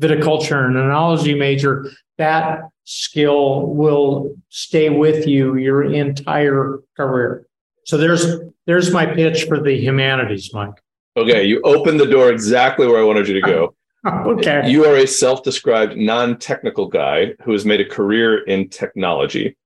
viticulture 0.00 0.64
and 0.64 0.76
enology 0.76 1.36
major, 1.36 1.90
that 2.18 2.60
skill 2.86 3.66
will 3.66 4.36
stay 4.48 4.88
with 4.88 5.26
you 5.26 5.56
your 5.56 5.84
entire 5.84 6.78
career. 6.96 7.46
So 7.84 7.98
there's 7.98 8.24
there's 8.66 8.92
my 8.92 9.06
pitch 9.06 9.44
for 9.44 9.60
the 9.60 9.76
humanities, 9.76 10.52
Mike. 10.54 10.80
Okay, 11.16 11.44
you 11.44 11.60
opened 11.62 12.00
the 12.00 12.06
door 12.06 12.30
exactly 12.30 12.86
where 12.86 13.00
I 13.00 13.04
wanted 13.04 13.28
you 13.28 13.34
to 13.34 13.40
go. 13.40 13.74
okay. 14.06 14.68
You 14.68 14.84
are 14.84 14.96
a 14.96 15.06
self-described 15.06 15.96
non-technical 15.96 16.88
guy 16.88 17.34
who 17.42 17.52
has 17.52 17.64
made 17.64 17.80
a 17.80 17.88
career 17.88 18.44
in 18.44 18.68
technology. 18.68 19.56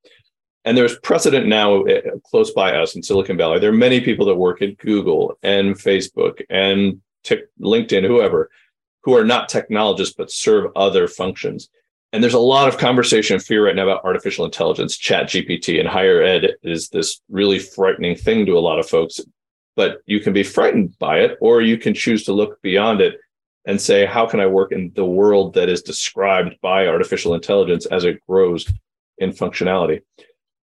And 0.64 0.76
there's 0.76 0.98
precedent 0.98 1.46
now 1.46 1.82
eh, 1.84 2.02
close 2.24 2.52
by 2.52 2.76
us 2.76 2.94
in 2.94 3.02
Silicon 3.02 3.36
Valley. 3.36 3.58
There 3.58 3.70
are 3.70 3.76
many 3.76 4.00
people 4.00 4.26
that 4.26 4.36
work 4.36 4.62
at 4.62 4.78
Google 4.78 5.36
and 5.42 5.74
Facebook 5.74 6.42
and 6.48 7.00
LinkedIn, 7.60 8.06
whoever, 8.06 8.50
who 9.02 9.16
are 9.16 9.24
not 9.24 9.48
technologists 9.48 10.14
but 10.14 10.30
serve 10.30 10.70
other 10.76 11.08
functions. 11.08 11.68
And 12.12 12.22
there's 12.22 12.34
a 12.34 12.40
lot 12.40 12.66
of 12.66 12.78
conversation 12.78 13.34
and 13.34 13.42
fear 13.42 13.64
right 13.64 13.76
now 13.76 13.84
about 13.84 14.04
artificial 14.04 14.44
intelligence, 14.44 14.96
chat 14.96 15.28
GPT, 15.28 15.78
and 15.78 15.88
higher 15.88 16.22
ed 16.22 16.56
is 16.62 16.88
this 16.88 17.20
really 17.28 17.58
frightening 17.58 18.16
thing 18.16 18.46
to 18.46 18.58
a 18.58 18.60
lot 18.60 18.80
of 18.80 18.88
folks. 18.88 19.20
But 19.76 19.98
you 20.06 20.18
can 20.20 20.32
be 20.32 20.42
frightened 20.42 20.98
by 20.98 21.20
it, 21.20 21.38
or 21.40 21.62
you 21.62 21.78
can 21.78 21.94
choose 21.94 22.24
to 22.24 22.32
look 22.32 22.60
beyond 22.62 23.00
it 23.00 23.20
and 23.64 23.80
say, 23.80 24.06
how 24.06 24.26
can 24.26 24.40
I 24.40 24.46
work 24.46 24.72
in 24.72 24.90
the 24.94 25.04
world 25.04 25.54
that 25.54 25.68
is 25.68 25.82
described 25.82 26.56
by 26.60 26.86
artificial 26.86 27.34
intelligence 27.34 27.86
as 27.86 28.04
it 28.04 28.20
grows 28.26 28.66
in 29.18 29.30
functionality? 29.30 30.00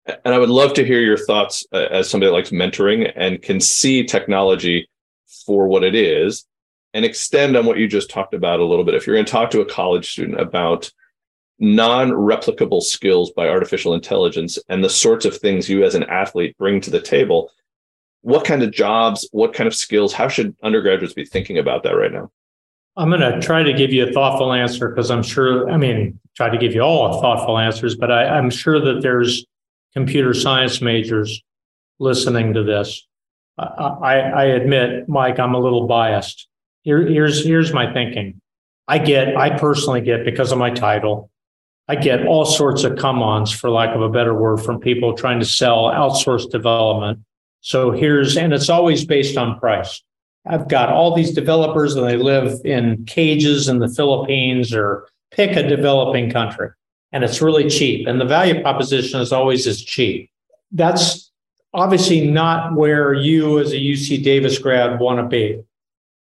And 0.08 0.34
I 0.34 0.40
would 0.40 0.50
love 0.50 0.74
to 0.76 0.86
hear 0.86 1.02
your 1.02 1.18
thoughts 1.18 1.66
uh, 1.72 1.88
as 1.92 2.10
somebody 2.10 2.30
that 2.30 2.36
likes 2.36 2.52
mentoring 2.52 3.12
and 3.16 3.42
can 3.42 3.60
see 3.60 4.04
technology 4.04 4.88
for 5.46 5.68
what 5.68 5.84
it 5.84 5.96
is 5.96 6.46
and 6.94 7.04
extend 7.04 7.58
on 7.58 7.66
what 7.66 7.78
you 7.78 7.88
just 7.88 8.10
talked 8.10 8.34
about 8.34 8.60
a 8.60 8.66
little 8.66 8.86
bit. 8.86 8.96
If 8.96 9.06
you're 9.06 9.16
going 9.16 9.26
to 9.26 9.32
talk 9.32 9.52
to 9.52 9.62
a 9.62 9.66
college 9.66 10.10
student 10.10 10.40
about 10.40 10.92
non-replicable 11.60 12.82
skills 12.82 13.32
by 13.32 13.48
artificial 13.48 13.94
intelligence 13.94 14.60
and 14.68 14.84
the 14.84 14.90
sorts 14.90 15.26
of 15.26 15.38
things 15.38 15.70
you 15.70 15.84
as 15.84 15.96
an 15.96 16.04
athlete 16.04 16.58
bring 16.58 16.82
to 16.82 16.90
the 16.92 17.02
table 17.02 17.50
what 18.22 18.44
kind 18.44 18.62
of 18.62 18.72
jobs 18.72 19.28
what 19.32 19.54
kind 19.54 19.68
of 19.68 19.74
skills 19.74 20.12
how 20.12 20.28
should 20.28 20.54
undergraduates 20.64 21.14
be 21.14 21.24
thinking 21.24 21.58
about 21.58 21.84
that 21.84 21.96
right 21.96 22.12
now 22.12 22.30
i'm 22.98 23.10
going 23.10 23.22
to 23.22 23.40
try 23.40 23.64
to 23.64 23.72
give 23.72 23.94
you 23.94 24.06
a 24.06 24.12
thoughtful 24.12 24.52
answer 24.52 24.90
because 24.90 25.10
i'm 25.10 25.24
sure 25.24 25.70
i 25.72 25.78
mean 25.78 26.20
try 26.36 26.50
to 26.50 26.58
give 26.58 26.74
you 26.74 26.82
all 26.82 27.22
thoughtful 27.22 27.58
answers 27.58 27.96
but 27.96 28.12
I, 28.12 28.28
i'm 28.28 28.50
sure 28.50 28.80
that 28.82 29.02
there's 29.02 29.46
computer 29.94 30.34
science 30.34 30.82
majors 30.82 31.42
listening 32.00 32.54
to 32.54 32.64
this 32.64 33.08
I, 33.58 34.20
I 34.20 34.44
admit, 34.46 35.08
Mike, 35.08 35.40
I'm 35.40 35.54
a 35.54 35.60
little 35.60 35.88
biased. 35.88 36.48
Here, 36.82 37.02
here's 37.02 37.46
here's 37.46 37.74
my 37.74 37.92
thinking. 37.94 38.42
I 38.88 39.00
get, 39.00 39.36
I 39.36 39.58
personally 39.58 40.02
get 40.02 40.26
because 40.26 40.52
of 40.52 40.60
my 40.60 40.70
title, 40.70 41.32
I 41.88 41.96
get 41.96 42.26
all 42.26 42.46
sorts 42.46 42.84
of 42.84 42.98
come-ons, 42.98 43.52
for 43.52 43.70
lack 43.70 43.96
of 43.96 44.02
a 44.02 44.10
better 44.10 44.34
word, 44.34 44.58
from 44.58 44.80
people 44.80 45.14
trying 45.14 45.40
to 45.40 45.46
sell 45.46 45.84
outsourced 45.84 46.50
development. 46.50 47.20
So 47.62 47.92
here's, 47.92 48.38
and 48.38 48.54
it's 48.54 48.70
always 48.70 49.06
based 49.06 49.38
on 49.38 49.60
price. 49.60 50.02
I've 50.48 50.68
got 50.68 50.90
all 50.90 51.16
these 51.16 51.34
developers 51.34 51.96
and 51.96 52.08
they 52.08 52.18
live 52.18 52.60
in 52.66 53.06
cages 53.06 53.68
in 53.68 53.80
the 53.80 53.90
Philippines 53.90 54.74
or 54.74 55.08
pick 55.32 55.56
a 55.56 55.68
developing 55.68 56.30
country 56.32 56.70
and 57.16 57.24
it's 57.24 57.42
really 57.42 57.70
cheap. 57.70 58.08
And 58.08 58.20
the 58.20 58.26
value 58.26 58.62
proposition 58.62 59.22
is 59.22 59.32
always 59.32 59.66
as 59.68 59.82
cheap. 59.82 60.30
That's 60.74 61.32
obviously 61.74 62.30
not 62.30 62.76
where 62.76 63.14
you 63.14 63.58
as 63.60 63.72
a 63.72 63.78
UC 63.78 64.22
Davis 64.22 64.60
grad 64.60 65.00
want 65.00 65.20
to 65.20 65.24
be. 65.24 65.62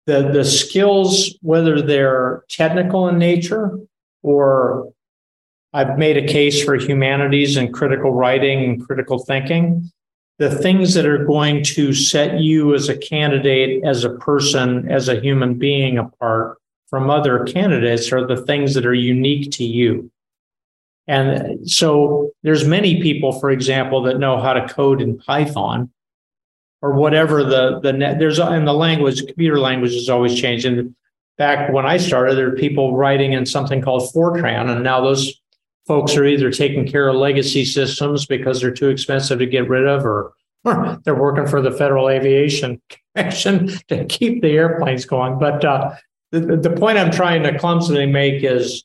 The, 0.06 0.32
the 0.32 0.46
skills, 0.46 1.38
whether 1.42 1.82
they're 1.82 2.46
technical 2.48 3.10
in 3.10 3.18
nature 3.18 3.78
or 4.24 4.94
I've 5.78 6.00
made 6.00 6.18
a 6.18 6.26
case 6.26 6.64
for 6.64 6.74
humanities 6.74 7.56
and 7.56 7.72
critical 7.72 8.12
writing 8.12 8.64
and 8.64 8.84
critical 8.84 9.20
thinking, 9.20 9.92
the 10.40 10.50
things 10.50 10.96
that 10.96 11.06
are 11.06 11.24
going 11.24 11.64
to 11.66 11.94
set 11.94 12.40
you 12.40 12.74
as 12.74 12.90
a 12.90 12.98
candidate, 12.98 13.84
as 13.86 14.04
a 14.04 14.10
person, 14.10 14.90
as 14.90 15.08
a 15.08 15.20
human 15.20 15.54
being 15.54 16.00
apart 16.00 16.58
from 16.90 17.12
other 17.12 17.44
candidates 17.44 18.12
are 18.12 18.26
the 18.26 18.44
things 18.44 18.74
that 18.74 18.88
are 18.88 18.94
unique 18.96 19.52
to 19.52 19.64
you. 19.64 20.10
And 21.06 21.70
so 21.70 22.32
there's 22.42 22.66
many 22.66 23.00
people, 23.00 23.40
for 23.40 23.52
example, 23.52 24.02
that 24.04 24.18
know 24.18 24.42
how 24.42 24.54
to 24.54 24.68
code 24.68 25.00
in 25.00 25.20
Python 25.20 25.92
or 26.82 26.94
whatever 26.94 27.44
the 27.44 27.80
the 27.82 27.94
net 27.94 28.18
there's 28.18 28.40
in 28.40 28.66
the 28.66 28.74
language, 28.74 29.28
computer 29.28 29.60
language 29.60 29.94
is 29.94 30.10
always 30.10 30.40
changing. 30.40 30.96
Back 31.38 31.72
when 31.72 31.86
I 31.86 31.98
started, 31.98 32.36
there 32.36 32.50
were 32.50 32.56
people 32.56 32.98
writing 32.98 33.34
in 33.34 33.46
something 33.46 33.80
called 33.80 34.12
Fortran, 34.12 34.72
and 34.72 34.84
now 34.84 35.02
those 35.02 35.40
folks 35.88 36.16
are 36.18 36.26
either 36.26 36.52
taking 36.52 36.86
care 36.86 37.08
of 37.08 37.16
legacy 37.16 37.66
systems 37.66 38.26
because 38.26 38.62
they're 38.62 38.72
too 38.72 38.90
expensive 38.90 39.40
to 39.40 39.46
get 39.46 39.70
rid 39.70 39.88
of, 39.88 40.06
or, 40.06 40.34
or 40.66 41.00
they're 41.06 41.16
working 41.16 41.48
for 41.48 41.62
the 41.62 41.72
Federal 41.72 42.10
Aviation 42.10 42.82
Commission 43.16 43.70
to 43.88 44.06
keep 44.06 44.42
the 44.42 44.52
airplanes 44.52 45.06
going. 45.06 45.40
But 45.40 45.64
uh, 45.64 45.96
the, 46.32 46.58
the 46.58 46.70
point 46.70 46.98
I'm 46.98 47.12
trying 47.12 47.44
to 47.44 47.58
clumsily 47.58 48.06
make 48.06 48.44
is 48.44 48.84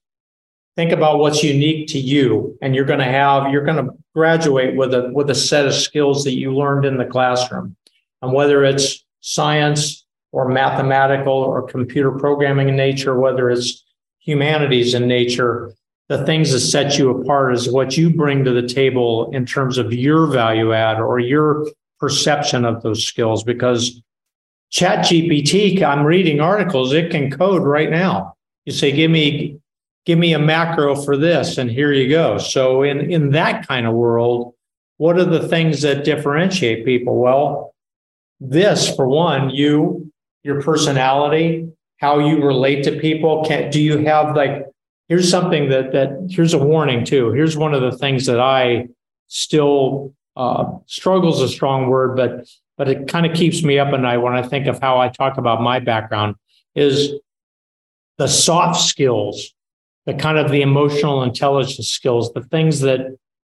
think 0.76 0.92
about 0.92 1.18
what's 1.18 1.42
unique 1.42 1.88
to 1.88 1.98
you 1.98 2.56
and 2.62 2.74
you're 2.74 2.84
going 2.84 2.98
to 2.98 3.04
have 3.04 3.52
you're 3.52 3.64
going 3.64 3.84
to 3.84 3.92
graduate 4.14 4.76
with 4.76 4.94
a 4.94 5.10
with 5.12 5.28
a 5.30 5.34
set 5.34 5.66
of 5.66 5.74
skills 5.74 6.24
that 6.24 6.34
you 6.34 6.54
learned 6.54 6.84
in 6.84 6.96
the 6.96 7.04
classroom 7.04 7.76
and 8.22 8.32
whether 8.32 8.64
it's 8.64 9.04
science 9.20 10.06
or 10.32 10.48
mathematical 10.48 11.32
or 11.32 11.62
computer 11.62 12.12
programming 12.12 12.68
in 12.68 12.76
nature 12.76 13.18
whether 13.18 13.50
it's 13.50 13.84
humanities 14.18 14.94
in 14.94 15.06
nature 15.06 15.72
the 16.12 16.26
things 16.26 16.52
that 16.52 16.60
set 16.60 16.98
you 16.98 17.10
apart 17.10 17.54
is 17.54 17.70
what 17.70 17.96
you 17.96 18.10
bring 18.10 18.44
to 18.44 18.52
the 18.52 18.66
table 18.66 19.30
in 19.32 19.46
terms 19.46 19.78
of 19.78 19.94
your 19.94 20.26
value 20.26 20.74
add 20.74 21.00
or 21.00 21.18
your 21.18 21.66
perception 21.98 22.66
of 22.66 22.82
those 22.82 23.02
skills 23.02 23.42
because 23.42 24.02
chat 24.70 25.06
gpt 25.06 25.82
i'm 25.82 26.04
reading 26.04 26.38
articles 26.38 26.92
it 26.92 27.10
can 27.10 27.30
code 27.30 27.62
right 27.62 27.90
now. 27.90 28.34
You 28.66 28.72
say 28.72 28.92
give 28.92 29.10
me 29.10 29.58
give 30.04 30.18
me 30.18 30.34
a 30.34 30.38
macro 30.38 30.94
for 30.94 31.16
this 31.16 31.56
and 31.56 31.70
here 31.70 31.92
you 31.92 32.08
go. 32.08 32.36
So 32.36 32.82
in 32.82 33.10
in 33.10 33.30
that 33.30 33.66
kind 33.66 33.86
of 33.86 33.94
world 33.94 34.54
what 34.98 35.18
are 35.18 35.24
the 35.24 35.48
things 35.48 35.80
that 35.82 36.04
differentiate 36.04 36.84
people? 36.84 37.16
Well 37.16 37.74
this 38.38 38.94
for 38.94 39.08
one 39.08 39.48
you 39.48 40.12
your 40.42 40.60
personality 40.60 41.72
how 41.96 42.18
you 42.18 42.44
relate 42.44 42.82
to 42.84 42.98
people. 42.98 43.44
Can 43.44 43.70
do 43.70 43.80
you 43.80 43.98
have 44.04 44.36
like 44.36 44.66
here's 45.08 45.30
something 45.30 45.68
that 45.68 45.92
that 45.92 46.28
here's 46.30 46.54
a 46.54 46.58
warning 46.58 47.04
too 47.04 47.30
here's 47.32 47.56
one 47.56 47.74
of 47.74 47.82
the 47.82 47.96
things 47.96 48.26
that 48.26 48.40
i 48.40 48.86
still 49.28 50.14
uh, 50.36 50.64
struggles 50.86 51.40
a 51.40 51.48
strong 51.48 51.88
word 51.88 52.16
but 52.16 52.46
but 52.78 52.88
it 52.88 53.06
kind 53.06 53.26
of 53.26 53.34
keeps 53.34 53.62
me 53.62 53.78
up 53.78 53.92
at 53.92 54.00
night 54.00 54.18
when 54.18 54.32
i 54.34 54.42
think 54.42 54.66
of 54.66 54.80
how 54.80 54.98
i 54.98 55.08
talk 55.08 55.38
about 55.38 55.60
my 55.60 55.78
background 55.78 56.34
is 56.74 57.12
the 58.18 58.28
soft 58.28 58.80
skills 58.80 59.52
the 60.06 60.14
kind 60.14 60.38
of 60.38 60.50
the 60.50 60.62
emotional 60.62 61.22
intelligence 61.22 61.88
skills, 61.88 62.32
the 62.32 62.42
things 62.42 62.80
that 62.80 63.16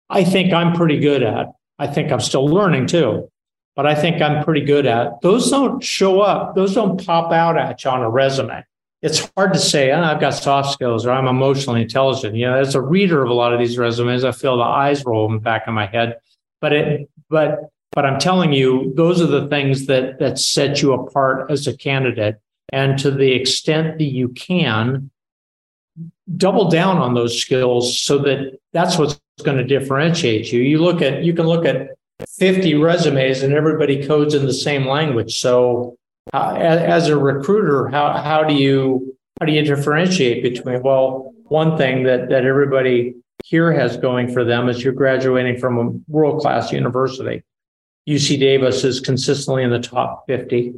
I 0.10 0.23
think 0.23 0.53
I'm 0.53 0.73
pretty 0.73 0.99
good 0.99 1.23
at. 1.23 1.47
I 1.79 1.88
think 1.88 2.12
I'm 2.12 2.19
still 2.19 2.45
learning 2.45 2.88
too, 2.88 3.29
but 3.75 3.86
I 3.86 3.95
think 3.95 4.21
I'm 4.21 4.43
pretty 4.43 4.62
good 4.62 4.86
at. 4.86 5.21
Those 5.21 5.49
don't 5.49 5.84
show 5.84 6.21
up, 6.21 6.55
those 6.55 6.75
don't 6.75 7.03
pop 7.03 7.31
out 7.31 7.58
at 7.58 7.84
you 7.84 7.89
on 7.89 8.01
a 8.01 8.10
resume. 8.10 8.63
It's 9.06 9.30
hard 9.38 9.54
to 9.54 9.60
say, 9.60 9.91
oh, 9.91 10.02
I've 10.02 10.20
got 10.20 10.32
soft 10.32 10.74
skills 10.74 11.06
or 11.06 11.12
I'm 11.12 11.28
emotionally 11.28 11.84
intelligent. 11.84 12.36
You 12.36 12.48
know, 12.48 12.56
as 12.56 12.74
a 12.74 12.82
reader 12.82 13.24
of 13.24 13.30
a 13.30 13.34
lot 13.34 13.54
of 13.54 13.60
these 13.60 13.78
resumes, 13.78 14.24
I 14.24 14.32
feel 14.32 14.58
the 14.58 14.63
eyes 14.63 15.06
roll 15.06 15.32
in 15.32 15.39
back 15.39 15.68
of 15.68 15.74
my 15.74 15.86
head. 15.86 16.18
But 16.60 16.74
it, 16.74 17.10
but, 17.30 17.70
but 17.91 18.06
I'm 18.06 18.20
telling 18.20 18.52
you, 18.52 18.94
those 18.96 19.22
are 19.22 19.28
the 19.28 19.48
things 19.48 19.86
that 19.86 20.18
that 20.20 20.39
set 20.39 20.82
you 20.82 20.94
apart 20.94 21.52
as 21.52 21.68
a 21.68 21.78
candidate. 21.78 22.38
And 22.74 22.98
to 23.00 23.12
the 23.12 23.32
extent 23.32 24.00
that 24.00 24.06
you 24.06 24.30
can, 24.30 25.12
double 26.38 26.70
down 26.70 26.98
on 26.98 27.13
those 27.13 27.39
skills 27.39 28.00
so 28.00 28.18
that 28.18 28.58
that's 28.74 28.98
what's 28.98 29.20
going 29.44 29.58
to 29.58 29.63
differentiate 29.63 30.52
you. 30.52 30.62
You 30.62 30.80
look 30.80 31.02
at 31.02 31.24
you 31.24 31.34
can 31.34 31.48
look 31.48 31.65
at 31.65 31.89
50 32.38 32.76
resumes 32.76 33.44
and 33.44 33.54
everybody 33.54 34.06
codes 34.06 34.34
in 34.34 34.46
the 34.46 34.54
same 34.54 34.88
language. 34.88 35.39
So 35.39 35.98
uh, 36.34 36.54
as 36.56 37.08
a 37.08 37.18
recruiter, 37.18 37.88
how 37.90 38.14
how 38.18 38.44
do 38.44 38.54
you 38.54 39.16
how 39.40 39.46
do 39.46 39.52
you 39.52 39.64
differentiate 39.64 40.44
between 40.44 40.82
well, 40.82 41.34
one 41.46 41.78
thing 41.78 42.04
that 42.04 42.30
that 42.30 42.46
everybody 42.46 43.16
here 43.44 43.72
has 43.72 43.98
going 43.98 44.32
for 44.32 44.44
them 44.44 44.70
is 44.70 44.84
you're 44.84 44.94
graduating 44.94 45.58
from 45.58 45.78
a 45.78 46.12
world-class 46.12 46.72
university. 46.72 47.44
UC 48.10 48.40
Davis 48.40 48.84
is 48.84 49.00
consistently 49.00 49.64
in 49.64 49.70
the 49.70 49.80
top 49.80 50.26
50 50.28 50.74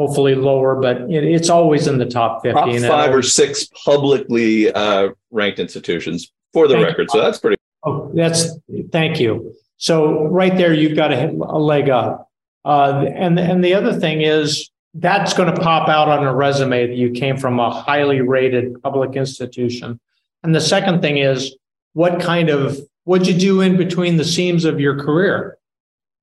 hopefully 0.00 0.34
lower, 0.34 0.76
but 0.76 1.02
it, 1.10 1.24
it's 1.24 1.50
always 1.50 1.86
in 1.86 1.98
the 1.98 2.06
top 2.06 2.42
50. 2.42 2.54
Top 2.54 2.88
five 2.88 3.14
or 3.14 3.22
six 3.22 3.66
publicly 3.84 4.72
uh, 4.72 5.10
ranked 5.30 5.58
institutions 5.58 6.32
for 6.54 6.66
the 6.68 6.78
record. 6.78 7.02
You. 7.02 7.08
So 7.10 7.20
that's 7.20 7.38
pretty. 7.38 7.56
Oh, 7.84 8.10
that's 8.14 8.56
thank 8.92 9.20
you. 9.20 9.54
So 9.76 10.24
right 10.24 10.56
there, 10.56 10.72
you've 10.72 10.96
got 10.96 11.12
a, 11.12 11.28
a 11.28 11.58
leg 11.58 11.90
up. 11.90 12.29
Uh, 12.64 13.04
and, 13.14 13.38
and 13.38 13.64
the 13.64 13.74
other 13.74 13.98
thing 13.98 14.22
is 14.22 14.70
that's 14.94 15.34
going 15.34 15.54
to 15.54 15.60
pop 15.60 15.88
out 15.88 16.08
on 16.08 16.24
a 16.24 16.34
resume 16.34 16.86
that 16.86 16.96
you 16.96 17.10
came 17.12 17.36
from 17.36 17.58
a 17.60 17.70
highly 17.70 18.20
rated 18.20 18.82
public 18.82 19.16
institution. 19.16 20.00
And 20.42 20.54
the 20.54 20.60
second 20.60 21.00
thing 21.00 21.18
is 21.18 21.54
what 21.92 22.20
kind 22.20 22.50
of, 22.50 22.78
what'd 23.04 23.26
you 23.26 23.34
do 23.34 23.60
in 23.60 23.76
between 23.76 24.16
the 24.16 24.24
seams 24.24 24.64
of 24.64 24.80
your 24.80 24.98
career? 24.98 25.58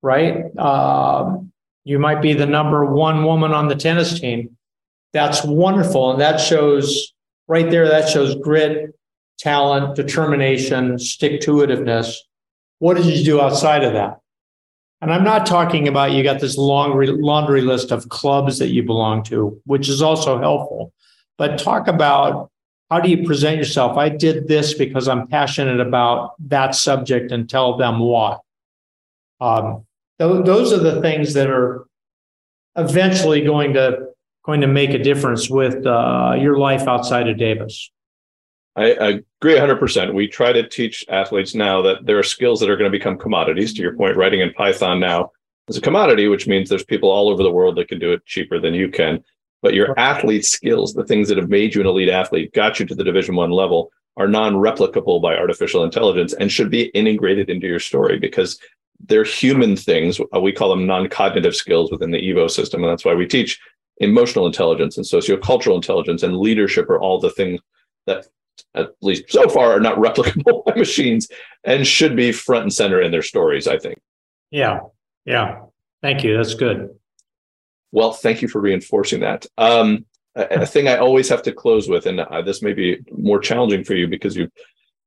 Right. 0.02 0.46
Uh, 0.58 1.38
you 1.84 1.98
might 1.98 2.22
be 2.22 2.34
the 2.34 2.46
number 2.46 2.86
one 2.86 3.24
woman 3.24 3.54
on 3.54 3.68
the 3.68 3.76
tennis 3.76 4.20
team. 4.20 4.58
That's 5.14 5.44
wonderful. 5.44 6.12
And 6.12 6.22
that 6.22 6.38
shows 6.40 7.14
right 7.48 7.70
there, 7.72 7.88
that 7.88 8.10
shows 8.10 8.36
grit, 8.36 8.94
talent, 9.40 9.96
determination, 9.96 11.00
stick 11.00 11.42
to 11.42 11.54
itiveness. 11.54 12.16
What 12.80 12.98
did 12.98 13.06
you 13.06 13.24
do 13.24 13.42
outside 13.42 13.84
of 13.84 13.94
that? 13.94 14.20
And 15.02 15.14
I'm 15.14 15.24
not 15.24 15.46
talking 15.46 15.88
about 15.88 16.12
you 16.12 16.24
got 16.24 16.40
this 16.40 16.58
long 16.58 17.00
laundry 17.22 17.62
list 17.62 17.92
of 17.92 18.10
clubs 18.10 18.58
that 18.60 18.70
you 18.70 18.84
belong 18.84 19.24
to, 19.24 19.62
which 19.66 19.90
is 19.90 20.02
also 20.02 20.40
helpful. 20.40 20.92
But 21.38 21.60
talk 21.60 21.88
about 21.88 22.50
how 22.90 23.00
do 23.02 23.10
you 23.10 23.26
present 23.26 23.58
yourself? 23.58 23.98
I 23.98 24.10
did 24.10 24.48
this 24.48 24.74
because 24.74 25.08
I'm 25.08 25.28
passionate 25.28 25.80
about 25.80 26.34
that 26.48 26.74
subject 26.74 27.32
and 27.32 27.50
tell 27.50 27.78
them 27.78 28.00
why. 28.00 28.38
Um, 29.40 29.86
those 30.18 30.74
are 30.74 30.80
the 30.80 31.00
things 31.02 31.34
that 31.36 31.50
are 31.50 31.86
eventually 32.76 33.42
going 33.42 33.74
to 33.74 34.08
going 34.46 34.62
to 34.62 34.68
make 34.68 34.92
a 34.92 34.98
difference 34.98 35.50
with 35.50 35.86
uh, 35.86 36.36
your 36.40 36.58
life 36.58 36.88
outside 36.88 37.28
of 37.28 37.38
Davis. 37.38 37.92
I 38.78 38.86
agree 38.90 39.56
100%. 39.56 40.14
We 40.14 40.28
try 40.28 40.54
to 40.54 40.68
teach 40.70 41.04
athletes 41.10 41.56
now 41.56 41.82
that 41.82 42.06
there 42.06 42.20
are 42.20 42.24
skills 42.24 42.60
that 42.60 42.70
are 42.70 42.78
going 42.78 42.92
to 42.92 42.98
become 42.98 43.18
commodities. 43.18 43.74
To 43.74 43.82
your 43.82 43.96
point, 43.96 44.16
writing 44.16 44.42
in 44.42 44.54
Python 44.54 45.00
now 45.00 45.32
is 45.68 45.78
a 45.78 45.82
commodity, 45.82 46.28
which 46.28 46.48
means 46.48 46.70
there's 46.70 46.84
people 46.84 47.10
all 47.10 47.30
over 47.30 47.42
the 47.42 47.52
world 47.52 47.76
that 47.78 47.88
can 47.88 47.98
do 47.98 48.14
it 48.14 48.24
cheaper 48.28 48.60
than 48.60 48.76
you 48.76 48.90
can. 48.90 49.24
But 49.64 49.74
your 49.74 50.00
athlete 50.00 50.46
skills, 50.46 50.94
the 50.94 51.06
things 51.06 51.28
that 51.28 51.40
have 51.40 51.50
made 51.50 51.74
you 51.74 51.82
an 51.82 51.88
elite 51.88 52.10
athlete, 52.10 52.54
got 52.54 52.80
you 52.80 52.86
to 52.86 52.94
the 52.94 53.04
Division 53.04 53.36
One 53.36 53.50
level, 53.50 53.92
are 54.16 54.28
non-replicable 54.28 55.24
by 55.24 55.36
artificial 55.36 55.84
intelligence 55.84 56.34
and 56.34 56.52
should 56.52 56.70
be 56.70 56.86
integrated 56.90 57.50
into 57.50 57.66
your 57.66 57.80
story 57.80 58.20
because 58.20 58.60
they're 59.08 59.24
human 59.24 59.76
things. 59.76 60.20
Uh, 60.36 60.40
we 60.40 60.52
call 60.52 60.70
them 60.70 60.86
non-cognitive 60.86 61.56
skills 61.56 61.92
within 61.92 62.12
the 62.12 62.22
Evo 62.22 62.50
system, 62.50 62.84
and 62.84 62.92
that's 62.92 63.06
why 63.06 63.16
we 63.16 63.26
teach 63.26 63.60
emotional 63.98 64.46
intelligence 64.46 64.98
and 64.98 65.06
sociocultural 65.06 65.76
intelligence 65.76 66.22
and 66.22 66.38
leadership 66.38 66.88
are 66.90 67.00
all 67.00 67.20
the 67.20 67.32
things 67.32 67.60
that 68.06 68.28
at 68.76 68.90
least 69.02 69.30
so 69.30 69.48
far 69.50 69.74
are 69.74 69.80
not 69.80 69.98
replicable 69.98 70.66
by 70.66 70.76
machines 70.76 71.28
and 71.64 71.86
should 71.86 72.16
be 72.16 72.32
front 72.32 72.64
and 72.64 72.74
center 72.74 73.02
in 73.02 73.12
their 73.12 73.22
stories 73.22 73.68
i 73.68 73.78
think. 73.78 74.00
Yeah. 74.52 74.80
Yeah. 75.26 75.64
Thank 76.02 76.24
you. 76.24 76.38
That's 76.38 76.54
good. 76.54 76.90
Well 77.92 78.14
thank 78.14 78.42
you 78.42 78.48
for 78.48 78.62
reinforcing 78.62 79.22
that. 79.22 79.46
Um, 79.58 80.06
a, 80.36 80.62
a, 80.62 80.66
thing 80.66 80.88
i 80.88 80.98
always 80.98 81.30
have 81.30 81.42
to 81.44 81.52
close 81.52 81.90
with 81.90 82.06
and 82.06 82.20
uh, 82.20 82.42
this 82.42 82.62
may 82.62 82.74
be 82.74 83.00
more 83.12 83.40
challenging 83.40 83.84
for 83.84 83.96
you 83.96 84.08
because 84.08 84.36
you've 84.36 84.52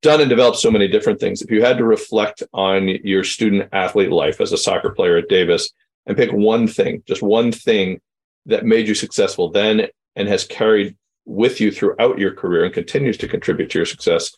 done 0.02 0.20
and 0.20 0.30
developed 0.30 0.58
so 0.58 0.70
many 0.70 0.88
different 0.88 1.20
things. 1.20 1.42
If 1.42 1.50
you 1.50 1.62
had 1.62 1.76
to 1.78 1.84
reflect 1.84 2.42
on 2.54 2.88
your 2.88 3.22
student 3.22 3.68
athlete 3.72 4.10
life 4.10 4.40
as 4.40 4.52
a 4.52 4.56
soccer 4.56 4.90
player 4.90 5.18
at 5.18 5.28
davis 5.28 5.70
and 6.06 6.16
pick 6.16 6.32
one 6.32 6.66
thing 6.66 7.02
just 7.06 7.22
one 7.22 7.52
thing 7.52 8.00
that 8.46 8.64
made 8.64 8.88
you 8.88 8.94
successful 8.94 9.50
then 9.50 9.86
and 10.16 10.28
has 10.28 10.44
carried 10.44 10.96
with 11.24 11.60
you 11.60 11.70
throughout 11.70 12.18
your 12.18 12.34
career 12.34 12.64
and 12.64 12.74
continues 12.74 13.16
to 13.18 13.28
contribute 13.28 13.70
to 13.70 13.78
your 13.78 13.86
success. 13.86 14.34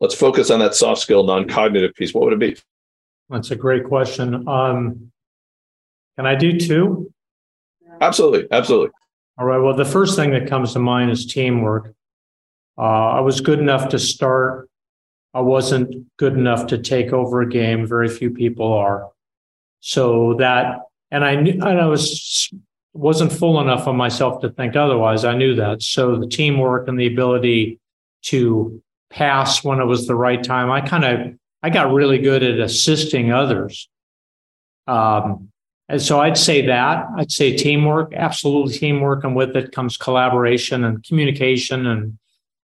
Let's 0.00 0.14
focus 0.14 0.50
on 0.50 0.60
that 0.60 0.74
soft 0.74 1.00
skill, 1.00 1.24
non 1.24 1.48
cognitive 1.48 1.94
piece. 1.94 2.14
What 2.14 2.24
would 2.24 2.34
it 2.34 2.38
be? 2.38 2.56
That's 3.30 3.50
a 3.50 3.56
great 3.56 3.84
question. 3.84 4.48
Um, 4.48 5.12
can 6.16 6.26
I 6.26 6.34
do 6.34 6.58
two? 6.58 7.12
Absolutely. 8.00 8.46
Absolutely. 8.50 8.90
All 9.38 9.46
right. 9.46 9.58
Well, 9.58 9.74
the 9.74 9.84
first 9.84 10.16
thing 10.16 10.30
that 10.30 10.48
comes 10.48 10.72
to 10.72 10.78
mind 10.78 11.10
is 11.10 11.26
teamwork. 11.26 11.94
Uh, 12.76 13.10
I 13.10 13.20
was 13.20 13.40
good 13.40 13.58
enough 13.58 13.88
to 13.90 13.98
start. 13.98 14.68
I 15.34 15.40
wasn't 15.40 15.94
good 16.16 16.34
enough 16.34 16.68
to 16.68 16.78
take 16.78 17.12
over 17.12 17.42
a 17.42 17.48
game. 17.48 17.86
Very 17.86 18.08
few 18.08 18.30
people 18.30 18.72
are. 18.72 19.10
So 19.80 20.34
that, 20.38 20.80
and 21.10 21.24
I 21.24 21.36
knew, 21.36 21.52
and 21.52 21.80
I 21.80 21.86
was 21.86 22.52
wasn't 22.98 23.32
full 23.32 23.60
enough 23.60 23.86
of 23.86 23.94
myself 23.94 24.40
to 24.40 24.50
think 24.50 24.74
otherwise. 24.74 25.24
I 25.24 25.34
knew 25.34 25.54
that. 25.54 25.82
So 25.82 26.16
the 26.16 26.26
teamwork 26.26 26.88
and 26.88 26.98
the 26.98 27.06
ability 27.06 27.78
to 28.22 28.82
pass 29.08 29.62
when 29.62 29.80
it 29.80 29.84
was 29.84 30.06
the 30.06 30.16
right 30.16 30.42
time, 30.42 30.70
I 30.70 30.80
kind 30.80 31.04
of 31.04 31.34
I 31.62 31.70
got 31.70 31.92
really 31.92 32.18
good 32.18 32.42
at 32.42 32.58
assisting 32.58 33.32
others. 33.32 33.88
Um, 34.86 35.50
and 35.88 36.02
so 36.02 36.20
I'd 36.20 36.36
say 36.36 36.66
that 36.66 37.06
I'd 37.16 37.32
say 37.32 37.56
teamwork, 37.56 38.12
absolutely 38.14 38.74
teamwork, 38.74 39.24
and 39.24 39.34
with 39.34 39.56
it 39.56 39.72
comes 39.72 39.96
collaboration 39.96 40.84
and 40.84 41.02
communication 41.04 41.86
and 41.86 42.18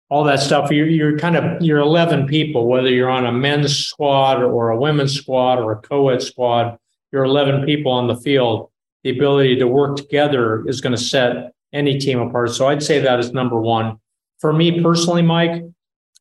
all 0.09 0.23
that 0.23 0.39
stuff. 0.39 0.71
You're, 0.71 0.87
you're 0.87 1.19
kind 1.19 1.35
of 1.35 1.61
you're 1.61 1.79
11 1.79 2.27
people, 2.27 2.67
whether 2.67 2.89
you're 2.89 3.09
on 3.09 3.25
a 3.25 3.31
men's 3.31 3.77
squad 3.77 4.41
or 4.41 4.69
a 4.69 4.79
women's 4.79 5.13
squad 5.13 5.59
or 5.59 5.73
a 5.73 5.77
co-ed 5.77 6.21
squad. 6.21 6.77
You're 7.11 7.25
11 7.25 7.65
people 7.65 7.91
on 7.91 8.07
the 8.07 8.15
field 8.15 8.70
the 9.03 9.09
ability 9.09 9.55
to 9.57 9.67
work 9.67 9.97
together 9.97 10.67
is 10.67 10.81
going 10.81 10.95
to 10.95 11.01
set 11.01 11.53
any 11.73 11.97
team 11.97 12.19
apart. 12.19 12.51
So 12.51 12.67
I'd 12.67 12.83
say 12.83 12.99
that 12.99 13.19
is 13.19 13.31
number 13.31 13.59
one. 13.59 13.97
For 14.39 14.53
me 14.53 14.81
personally, 14.81 15.21
Mike, 15.21 15.63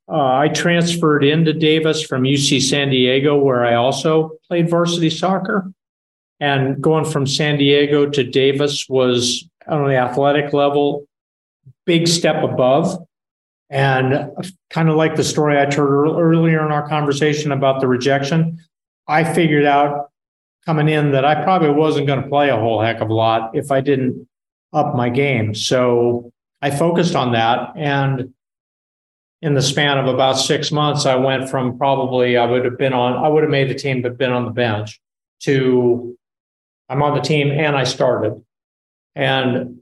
uh, 0.09 0.35
I 0.35 0.49
transferred 0.49 1.25
into 1.25 1.53
Davis 1.53 2.03
from 2.03 2.23
UC 2.23 2.62
San 2.62 2.90
Diego, 2.90 3.38
where 3.38 3.64
I 3.64 3.75
also 3.75 4.38
played 4.49 4.69
varsity 4.69 5.11
soccer. 5.11 5.73
And 6.40 6.83
going 6.83 7.05
from 7.05 7.27
San 7.27 7.59
Diego 7.59 8.09
to 8.09 8.25
Davis 8.25 8.88
was 8.88 9.49
on 9.69 9.87
the 9.87 9.97
athletic 9.97 10.53
level, 10.53 11.07
big 11.87 12.09
step 12.09 12.43
above. 12.43 12.99
And 13.69 14.33
kind 14.71 14.88
of 14.88 14.97
like 14.97 15.14
the 15.14 15.23
story 15.23 15.61
I 15.61 15.66
told 15.66 15.88
earlier 16.19 16.64
in 16.64 16.73
our 16.73 16.88
conversation 16.88 17.53
about 17.53 17.81
the 17.81 17.87
rejection, 17.87 18.59
I 19.07 19.23
figured 19.23 19.64
out 19.64 20.10
coming 20.66 20.88
in 20.88 21.12
that 21.12 21.25
I 21.25 21.42
probably 21.42 21.70
wasn't 21.70 22.07
going 22.07 22.23
to 22.23 22.29
play 22.29 22.51
a 22.51 22.57
whole 22.57 22.81
heck 22.81 23.01
of 23.01 23.11
a 23.11 23.14
lot 23.14 23.51
if 23.55 23.70
I 23.70 23.81
didn't 23.81 24.29
up 24.73 24.94
my 24.94 25.09
game. 25.09 25.55
So 25.55 26.33
I 26.62 26.70
focused 26.70 27.16
on 27.16 27.33
that. 27.33 27.73
And 27.77 28.35
in 29.42 29.55
the 29.55 29.62
span 29.62 29.99
of 29.99 30.07
about 30.07 30.35
six 30.35 30.70
months, 30.70 31.07
I 31.07 31.16
went 31.16 31.49
from 31.49 31.79
probably 31.79 32.37
I 32.37 32.44
would 32.44 32.64
have 32.64 32.79
been 32.79 32.92
on, 32.92 33.14
I 33.25 33.29
would 33.29 33.42
have 33.42 33.51
made 33.51 33.70
the 33.70 33.75
team, 33.75 34.03
but 34.03 34.18
been 34.18 34.33
on 34.33 34.44
the 34.44 34.51
bench 34.51 35.01
to 35.40 36.16
I'm 36.88 37.03
on 37.03 37.14
the 37.14 37.23
team 37.23 37.51
and 37.51 37.77
I 37.77 37.85
started. 37.85 38.42
And 39.14 39.79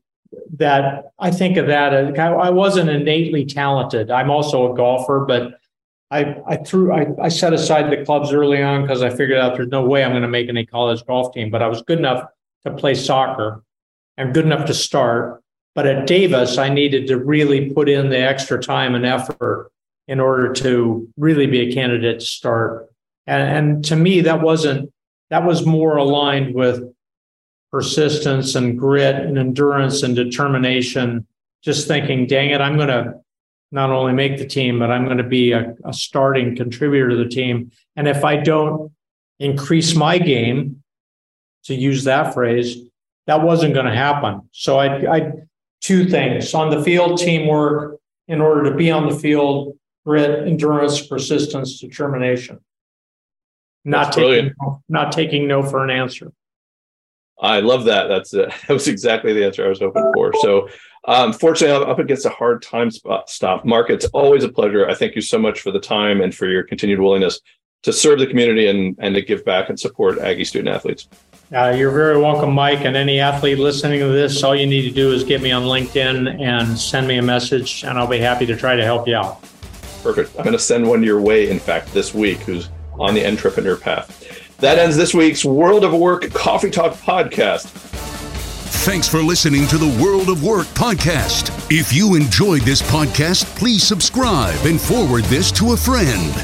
that 0.59 1.13
I 1.19 1.31
think 1.31 1.57
of 1.57 1.67
that 1.69 1.95
as 1.95 2.19
I 2.19 2.51
wasn't 2.51 2.91
innately 2.91 3.47
talented. 3.47 4.11
I'm 4.11 4.31
also 4.31 4.73
a 4.73 4.77
golfer, 4.77 5.25
but 5.27 5.59
I, 6.11 6.37
I 6.47 6.57
threw 6.57 6.93
I, 6.93 7.07
I 7.23 7.29
set 7.29 7.53
aside 7.53 7.91
the 7.91 8.05
clubs 8.05 8.33
early 8.33 8.63
on 8.63 8.83
because 8.83 9.03
I 9.03 9.11
figured 9.11 9.39
out 9.39 9.57
there's 9.57 9.69
no 9.69 9.85
way 9.85 10.03
I'm 10.03 10.13
going 10.13 10.23
to 10.23 10.29
make 10.29 10.49
any 10.49 10.65
college 10.65 11.05
golf 11.05 11.35
team, 11.35 11.51
but 11.51 11.63
I 11.63 11.69
was 11.69 11.83
good 11.83 11.99
enough 11.99 12.29
to 12.65 12.73
play 12.73 12.95
soccer 12.95 13.63
and 14.17 14.33
good 14.33 14.47
enough 14.47 14.67
to 14.67 14.75
start. 14.75 15.43
But 15.75 15.87
at 15.87 16.07
Davis, 16.07 16.59
I 16.59 16.71
needed 16.71 17.07
to 17.09 17.19
really 17.19 17.71
put 17.71 17.89
in 17.89 18.09
the 18.09 18.19
extra 18.19 18.61
time 18.61 18.95
and 18.95 19.05
effort 19.05 19.71
in 20.09 20.19
order 20.19 20.53
to 20.55 21.09
really 21.19 21.47
be 21.47 21.61
a 21.61 21.73
candidate 21.73 22.21
to 22.21 22.27
start. 22.27 22.89
And, 23.27 23.43
and 23.43 23.85
to 23.85 23.97
me, 23.97 24.23
that 24.23 24.41
wasn't 24.41 24.91
that 25.31 25.45
was 25.45 25.67
more 25.67 25.99
aligned 25.99 26.55
with 26.55 26.83
persistence 27.71 28.55
and 28.55 28.79
grit 28.79 29.15
and 29.15 29.37
endurance 29.37 30.03
and 30.03 30.17
determination. 30.17 31.27
Just 31.63 31.87
thinking, 31.87 32.27
dang 32.27 32.51
it, 32.51 32.63
I'm 32.63 32.77
going 32.77 32.89
to 32.89 33.21
not 33.71 33.91
only 33.91 34.13
make 34.13 34.39
the 34.39 34.47
team, 34.47 34.79
but 34.79 34.91
I'm 34.91 35.05
going 35.05 35.19
to 35.19 35.25
be 35.25 35.53
a, 35.53 35.75
a 35.85 35.93
starting 35.93 36.57
contributor 36.57 37.11
to 37.11 37.17
the 37.17 37.29
team. 37.29 37.71
And 37.97 38.09
if 38.09 38.25
I 38.25 38.37
don't 38.37 38.93
increase 39.39 39.95
my 39.95 40.19
game, 40.19 40.83
to 41.69 41.75
use 41.75 42.05
that 42.05 42.35
phrase, 42.35 42.79
that 43.27 43.43
wasn't 43.43 43.75
going 43.75 43.87
to 43.87 43.95
happen. 43.95 44.49
So 44.53 44.79
I, 44.79 45.17
I 45.17 45.33
two 45.81 46.09
things 46.09 46.55
on 46.55 46.71
the 46.71 46.83
field 46.83 47.19
teamwork 47.19 47.99
in 48.27 48.41
order 48.41 48.71
to 48.71 48.77
be 48.77 48.91
on 48.91 49.09
the 49.09 49.15
field, 49.15 49.77
grit, 50.05 50.49
endurance, 50.49 51.07
persistence, 51.07 51.79
determination. 51.79 52.59
Not 53.85 54.05
That's 54.05 54.17
taking 54.17 54.55
brilliant. 54.59 54.83
not 54.89 55.13
taking 55.13 55.47
no 55.47 55.63
for 55.63 55.85
an 55.85 55.91
answer. 55.91 56.33
I 57.41 57.61
love 57.61 57.85
that. 57.85 58.09
That's 58.09 58.35
uh, 58.35 58.53
that 58.67 58.75
was 58.75 58.89
exactly 58.89 59.33
the 59.33 59.45
answer 59.45 59.65
I 59.65 59.69
was 59.69 59.81
hoping 59.81 60.11
for. 60.15 60.33
So 60.41 60.69
um, 61.05 61.33
fortunately, 61.33 61.75
I'm 61.75 61.91
up 61.91 61.99
against 61.99 62.27
a 62.27 62.31
hard 62.31 62.63
time 62.63 62.91
spot, 62.91 63.31
stop. 63.31 63.65
Mark, 63.65 63.91
it's 63.91 64.07
always 64.07 64.45
a 64.45 64.49
pleasure. 64.49 64.89
I 64.89 64.95
thank 64.95 65.15
you 65.15 65.23
so 65.23 65.39
much 65.39 65.61
for 65.61 65.71
the 65.71 65.81
time 65.81 66.21
and 66.21 66.35
for 66.35 66.47
your 66.47 66.63
continued 66.63 67.01
willingness 67.01 67.41
to 67.85 67.93
serve 67.93 68.19
the 68.19 68.27
community 68.27 68.67
and, 68.67 68.97
and 68.99 69.15
to 69.15 69.23
give 69.23 69.45
back 69.45 69.69
and 69.69 69.79
support 69.79 70.19
Aggie 70.19 70.45
student 70.45 70.75
athletes. 70.75 71.09
Uh, 71.55 71.71
you're 71.71 71.93
very 71.93 72.21
welcome, 72.21 72.53
Mike. 72.53 72.81
And 72.81 72.95
any 72.95 73.21
athlete 73.21 73.59
listening 73.59 74.01
to 74.01 74.09
this, 74.09 74.43
all 74.43 74.55
you 74.55 74.67
need 74.67 74.83
to 74.83 74.91
do 74.91 75.13
is 75.13 75.25
get 75.25 75.41
me 75.41 75.51
on 75.51 75.63
LinkedIn 75.63 76.43
and 76.43 76.79
send 76.79 77.09
me 77.09 77.17
a 77.17 77.23
message, 77.23 77.85
and 77.85 77.97
I'll 77.99 78.07
be 78.07 78.19
happy 78.19 78.45
to 78.45 78.57
try 78.57 78.77
to 78.77 78.85
help 78.85 79.09
you 79.09 79.15
out. 79.15 79.41
Perfect. 80.03 80.37
I'm 80.37 80.45
going 80.45 80.53
to 80.53 80.59
send 80.59 80.87
one 80.87 81.03
your 81.03 81.21
way, 81.21 81.49
in 81.49 81.59
fact, 81.59 81.93
this 81.95 82.13
week, 82.13 82.39
who's 82.41 82.69
on 82.99 83.15
the 83.15 83.27
entrepreneur 83.27 83.77
path. 83.77 84.28
That 84.61 84.77
ends 84.81 84.97
this 84.97 85.15
week's 85.15 85.45
World 85.45 85.85
of 85.85 85.95
Work 85.95 86.33
Coffee 86.33 86.69
Talk 86.69 86.95
podcast. 86.95 87.67
Thanks 88.85 89.07
for 89.07 89.19
listening 89.19 89.69
to 89.69 89.79
the 89.79 90.03
World 90.03 90.29
of 90.31 90.43
Work 90.43 90.67
podcast. 90.69 91.55
If 91.71 91.93
you 91.93 92.17
enjoyed 92.17 92.63
this 92.63 92.83
podcast, 92.83 93.45
please 93.57 93.85
subscribe 93.85 94.59
and 94.67 94.81
forward 94.81 95.23
this 95.27 95.53
to 95.53 95.75
a 95.75 95.77
friend. 95.77 96.35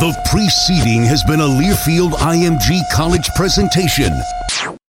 The 0.00 0.14
preceding 0.30 1.02
has 1.04 1.24
been 1.24 1.40
a 1.40 1.44
Learfield 1.44 2.10
IMG 2.18 2.82
College 2.92 3.30
presentation. 3.36 4.12